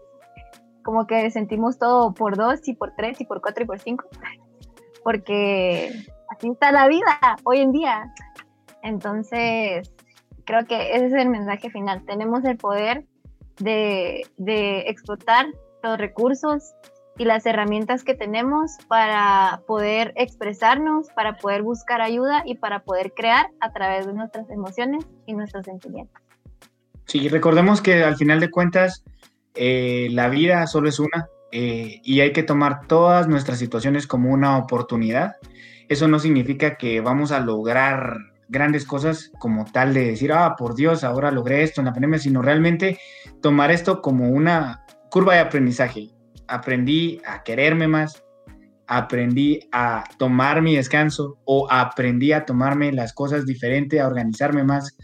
como 0.83 1.07
que 1.07 1.31
sentimos 1.31 1.79
todo 1.79 2.13
por 2.13 2.37
dos 2.37 2.69
y 2.69 2.75
por 2.75 2.95
tres 2.95 3.21
y 3.23 3.25
por 3.25 3.41
cuatro 3.41 3.65
y 3.65 3.67
por 3.67 3.81
cinco, 3.81 4.05
porque 5.03 5.91
así 6.29 6.51
está 6.51 6.73
la 6.73 6.89
vida 6.89 7.37
hoy 7.45 7.61
en 7.61 7.73
día. 7.73 8.13
Entonces, 8.83 9.95
creo 10.45 10.67
que 10.67 10.95
ese 10.95 11.07
es 11.07 11.13
el 11.15 11.31
mensaje 11.31 11.71
final. 11.71 12.05
Tenemos 12.05 12.45
el 12.45 12.59
poder 12.59 13.07
de, 13.59 14.27
de 14.37 14.81
explotar 14.89 15.47
los 15.83 15.99
recursos 15.99 16.75
y 17.17 17.25
las 17.25 17.47
herramientas 17.47 18.03
que 18.03 18.15
tenemos 18.15 18.73
para 18.89 19.63
poder 19.67 20.13
expresarnos, 20.17 21.09
para 21.15 21.37
poder 21.37 21.63
buscar 21.63 22.01
ayuda 22.01 22.43
y 22.45 22.57
para 22.57 22.83
poder 22.83 23.13
crear 23.15 23.47
a 23.61 23.73
través 23.73 24.07
de 24.07 24.15
nuestras 24.15 24.51
emociones 24.51 25.07
y 25.27 25.35
nuestros 25.35 25.65
sentimientos. 25.65 26.21
Sí, 27.07 27.29
recordemos 27.29 27.81
que 27.81 28.03
al 28.03 28.17
final 28.17 28.41
de 28.41 28.51
cuentas 28.51 29.05
eh, 29.55 30.09
la 30.11 30.29
vida 30.29 30.67
solo 30.67 30.89
es 30.89 30.99
una 30.99 31.29
eh, 31.53 32.01
y 32.03 32.21
hay 32.21 32.33
que 32.33 32.43
tomar 32.43 32.89
todas 32.89 33.29
nuestras 33.29 33.59
situaciones 33.59 34.07
como 34.07 34.31
una 34.31 34.59
oportunidad. 34.59 35.37
Eso 35.89 36.09
no 36.09 36.19
significa 36.19 36.77
que 36.77 37.01
vamos 37.01 37.31
a 37.31 37.39
lograr 37.39 38.17
grandes 38.49 38.85
cosas 38.85 39.31
como 39.39 39.65
tal 39.65 39.95
de 39.95 40.07
decir, 40.07 40.33
ah, 40.33 40.57
por 40.59 40.75
Dios, 40.75 41.05
ahora 41.05 41.31
logré 41.31 41.63
esto 41.63 41.81
en 41.81 41.87
la 41.87 41.93
pandemia, 41.93 42.19
sino 42.19 42.43
realmente 42.43 42.99
tomar 43.45 43.71
esto 43.71 44.01
como 44.01 44.31
una 44.31 44.87
curva 45.11 45.35
de 45.35 45.41
aprendizaje 45.41 46.09
aprendí 46.49 47.21
a 47.27 47.43
quererme 47.43 47.87
más, 47.87 48.25
aprendí 48.87 49.61
a 49.71 50.03
tomar 50.17 50.63
mi 50.63 50.77
descanso 50.77 51.37
o 51.45 51.71
aprendí 51.71 52.33
a 52.33 52.47
tomarme 52.47 52.91
las 52.91 53.13
cosas 53.13 53.45
diferente, 53.45 54.01
a 54.01 54.07
organizarme 54.07 54.65
más. 54.65 54.97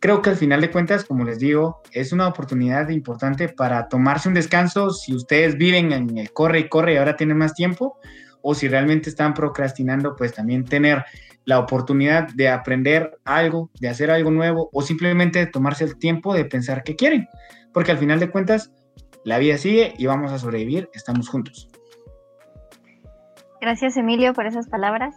Creo 0.00 0.22
que 0.22 0.30
al 0.30 0.36
final 0.36 0.62
de 0.62 0.70
cuentas, 0.70 1.04
como 1.04 1.24
les 1.24 1.38
digo, 1.38 1.82
es 1.92 2.10
una 2.10 2.26
oportunidad 2.26 2.88
importante 2.88 3.50
para 3.50 3.86
tomarse 3.88 4.28
un 4.28 4.34
descanso 4.34 4.88
si 4.88 5.14
ustedes 5.14 5.58
viven 5.58 5.92
en 5.92 6.16
el 6.16 6.32
corre 6.32 6.60
y 6.60 6.68
corre 6.70 6.94
y 6.94 6.96
ahora 6.96 7.16
tienen 7.16 7.36
más 7.36 7.52
tiempo 7.52 7.98
o 8.42 8.54
si 8.54 8.68
realmente 8.68 9.08
están 9.10 9.34
procrastinando, 9.34 10.16
pues 10.16 10.32
también 10.34 10.64
tener 10.64 11.04
la 11.44 11.58
oportunidad 11.58 12.28
de 12.34 12.48
aprender 12.48 13.18
algo, 13.24 13.70
de 13.80 13.88
hacer 13.88 14.10
algo 14.10 14.30
nuevo 14.30 14.68
o 14.72 14.82
simplemente 14.82 15.38
de 15.38 15.46
tomarse 15.46 15.84
el 15.84 15.96
tiempo 15.98 16.34
de 16.34 16.44
pensar 16.44 16.82
qué 16.82 16.96
quieren. 16.96 17.28
Porque 17.72 17.92
al 17.92 17.98
final 17.98 18.20
de 18.20 18.30
cuentas, 18.30 18.72
la 19.24 19.38
vida 19.38 19.56
sigue 19.56 19.94
y 19.96 20.06
vamos 20.06 20.32
a 20.32 20.38
sobrevivir, 20.38 20.90
estamos 20.92 21.28
juntos. 21.28 21.68
Gracias 23.60 23.96
Emilio 23.96 24.32
por 24.34 24.46
esas 24.46 24.68
palabras. 24.68 25.14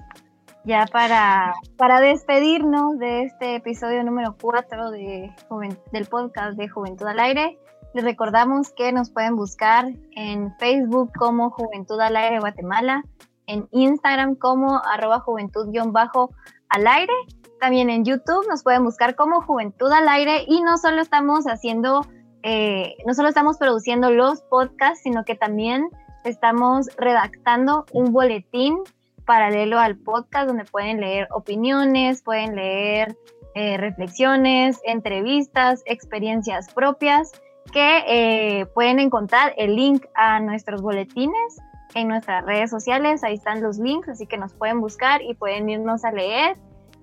Ya 0.65 0.85
para, 0.91 1.53
para 1.77 2.01
despedirnos 2.01 2.99
de 2.99 3.23
este 3.23 3.55
episodio 3.55 4.03
número 4.03 4.35
4 4.39 4.91
de 4.91 5.31
del 5.91 6.05
podcast 6.05 6.57
de 6.57 6.67
Juventud 6.67 7.07
al 7.07 7.19
Aire, 7.19 7.59
les 7.93 8.03
recordamos 8.03 8.71
que 8.71 8.91
nos 8.91 9.09
pueden 9.09 9.35
buscar 9.35 9.87
en 10.15 10.55
Facebook 10.57 11.11
como 11.17 11.49
Juventud 11.49 11.99
al 11.99 12.15
Aire 12.15 12.39
Guatemala, 12.39 13.03
en 13.47 13.67
Instagram 13.71 14.35
como 14.35 14.81
arroba 14.85 15.19
juventud-al 15.21 16.87
aire, 16.87 17.13
también 17.59 17.89
en 17.89 18.05
YouTube 18.05 18.47
nos 18.47 18.63
pueden 18.63 18.83
buscar 18.83 19.15
como 19.15 19.41
Juventud 19.41 19.91
al 19.91 20.07
Aire 20.07 20.45
y 20.47 20.61
no 20.61 20.77
solo 20.77 21.01
estamos 21.01 21.45
haciendo 21.45 22.01
eh, 22.41 22.95
no 23.05 23.13
solo 23.13 23.27
estamos 23.27 23.57
produciendo 23.57 24.11
los 24.11 24.41
podcasts, 24.43 25.01
sino 25.03 25.25
que 25.25 25.35
también 25.35 25.89
estamos 26.23 26.87
redactando 26.97 27.85
un 27.91 28.13
boletín 28.13 28.77
paralelo 29.25 29.77
al 29.77 29.97
podcast 29.97 30.47
donde 30.47 30.63
pueden 30.63 31.01
leer 31.01 31.27
opiniones, 31.31 32.21
pueden 32.21 32.55
leer 32.55 33.17
eh, 33.55 33.77
reflexiones, 33.77 34.79
entrevistas, 34.85 35.83
experiencias 35.85 36.73
propias 36.73 37.31
que 37.71 38.03
eh, 38.07 38.65
pueden 38.73 38.99
encontrar 38.99 39.53
el 39.57 39.75
link 39.75 40.05
a 40.15 40.39
nuestros 40.39 40.81
boletines 40.81 41.57
en 41.95 42.07
nuestras 42.07 42.45
redes 42.45 42.69
sociales, 42.69 43.23
ahí 43.23 43.35
están 43.35 43.61
los 43.61 43.79
links, 43.79 44.09
así 44.09 44.27
que 44.27 44.37
nos 44.37 44.53
pueden 44.53 44.79
buscar 44.79 45.21
y 45.21 45.33
pueden 45.33 45.69
irnos 45.69 46.05
a 46.05 46.11
leer, 46.11 46.57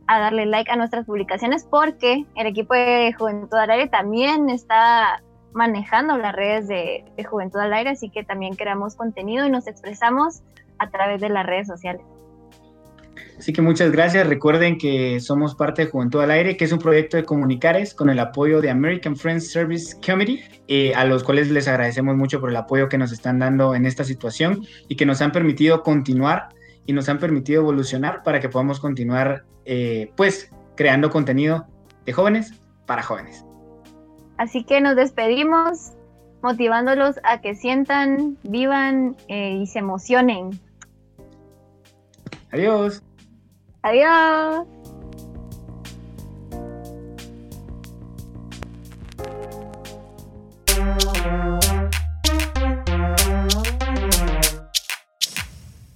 a 0.07 0.21
darle 0.21 0.47
like 0.47 0.71
a 0.71 0.77
nuestras 0.77 1.07
publicaciones, 1.07 1.65
porque 1.65 2.25
el 2.37 2.47
equipo 2.47 2.75
de 2.75 3.13
Juventud 3.13 3.59
al 3.59 3.71
Aire 3.71 3.89
también 3.89 4.49
está 4.49 5.23
manejando 5.53 6.17
las 6.19 6.35
redes 6.35 6.69
de, 6.69 7.05
de 7.17 7.25
Juventud 7.25 7.59
al 7.59 7.73
Aire, 7.73 7.91
así 7.91 8.11
que 8.11 8.23
también 8.23 8.55
creamos 8.55 8.95
contenido 8.95 9.47
y 9.47 9.51
nos 9.51 9.67
expresamos 9.67 10.43
a 10.79 10.91
través 10.91 11.21
de 11.21 11.31
las 11.31 11.47
redes 11.47 11.67
sociales. 11.67 12.03
Así 13.39 13.53
que 13.53 13.61
muchas 13.61 13.93
gracias. 13.93 14.27
Recuerden 14.27 14.79
que 14.79 15.21
somos 15.21 15.55
parte 15.55 15.85
de 15.85 15.91
Juventud 15.91 16.23
al 16.23 16.31
Aire, 16.31 16.57
que 16.57 16.65
es 16.65 16.73
un 16.73 16.79
proyecto 16.79 17.17
de 17.17 17.25
comunicares 17.25 17.93
con 17.95 18.09
el 18.09 18.19
apoyo 18.19 18.63
de 18.63 18.71
American 18.71 19.15
Friends 19.15 19.51
Service 19.51 19.95
Committee, 20.05 20.43
eh, 20.69 20.95
a 20.95 21.05
los 21.05 21.23
cuales 21.23 21.51
les 21.51 21.69
agradecemos 21.69 22.17
mucho 22.17 22.41
por 22.41 22.51
el 22.51 22.57
apoyo 22.57 22.89
que 22.89 22.97
nos 22.97 23.13
están 23.13 23.39
dando 23.39 23.75
en 23.75 23.85
esta 23.85 24.05
situación 24.05 24.65
y 24.89 24.97
que 24.97 25.05
nos 25.05 25.21
han 25.21 25.33
permitido 25.33 25.83
continuar 25.83 26.49
y 26.87 26.93
nos 26.93 27.09
han 27.09 27.19
permitido 27.19 27.63
evolucionar 27.63 28.23
para 28.23 28.41
que 28.41 28.49
podamos 28.49 28.81
continuar, 28.81 29.45
eh, 29.67 30.11
pues, 30.17 30.51
creando 30.75 31.11
contenido 31.11 31.67
de 32.07 32.13
jóvenes 32.13 32.55
para 32.87 33.03
jóvenes. 33.03 33.45
Así 34.39 34.65
que 34.65 34.81
nos 34.81 34.97
despedimos 34.97 35.93
motivándolos 36.43 37.17
a 37.25 37.41
que 37.41 37.55
sientan, 37.55 38.39
vivan 38.45 39.17
eh, 39.29 39.59
y 39.61 39.67
se 39.67 39.81
emocionen. 39.81 40.59
Adiós. 42.53 43.03
Adiós. 43.87 44.67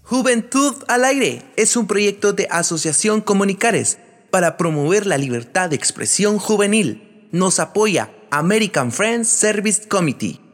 Juventud 0.04 0.76
al 0.86 1.04
Aire 1.04 1.42
es 1.56 1.76
un 1.76 1.88
proyecto 1.88 2.32
de 2.32 2.46
Asociación 2.48 3.20
Comunicares 3.22 3.98
para 4.30 4.56
promover 4.56 5.06
la 5.06 5.18
libertad 5.18 5.70
de 5.70 5.76
expresión 5.76 6.38
juvenil. 6.38 7.28
Nos 7.32 7.58
apoya 7.58 8.12
American 8.30 8.92
Friends 8.92 9.28
Service 9.28 9.88
Committee. 9.88 10.49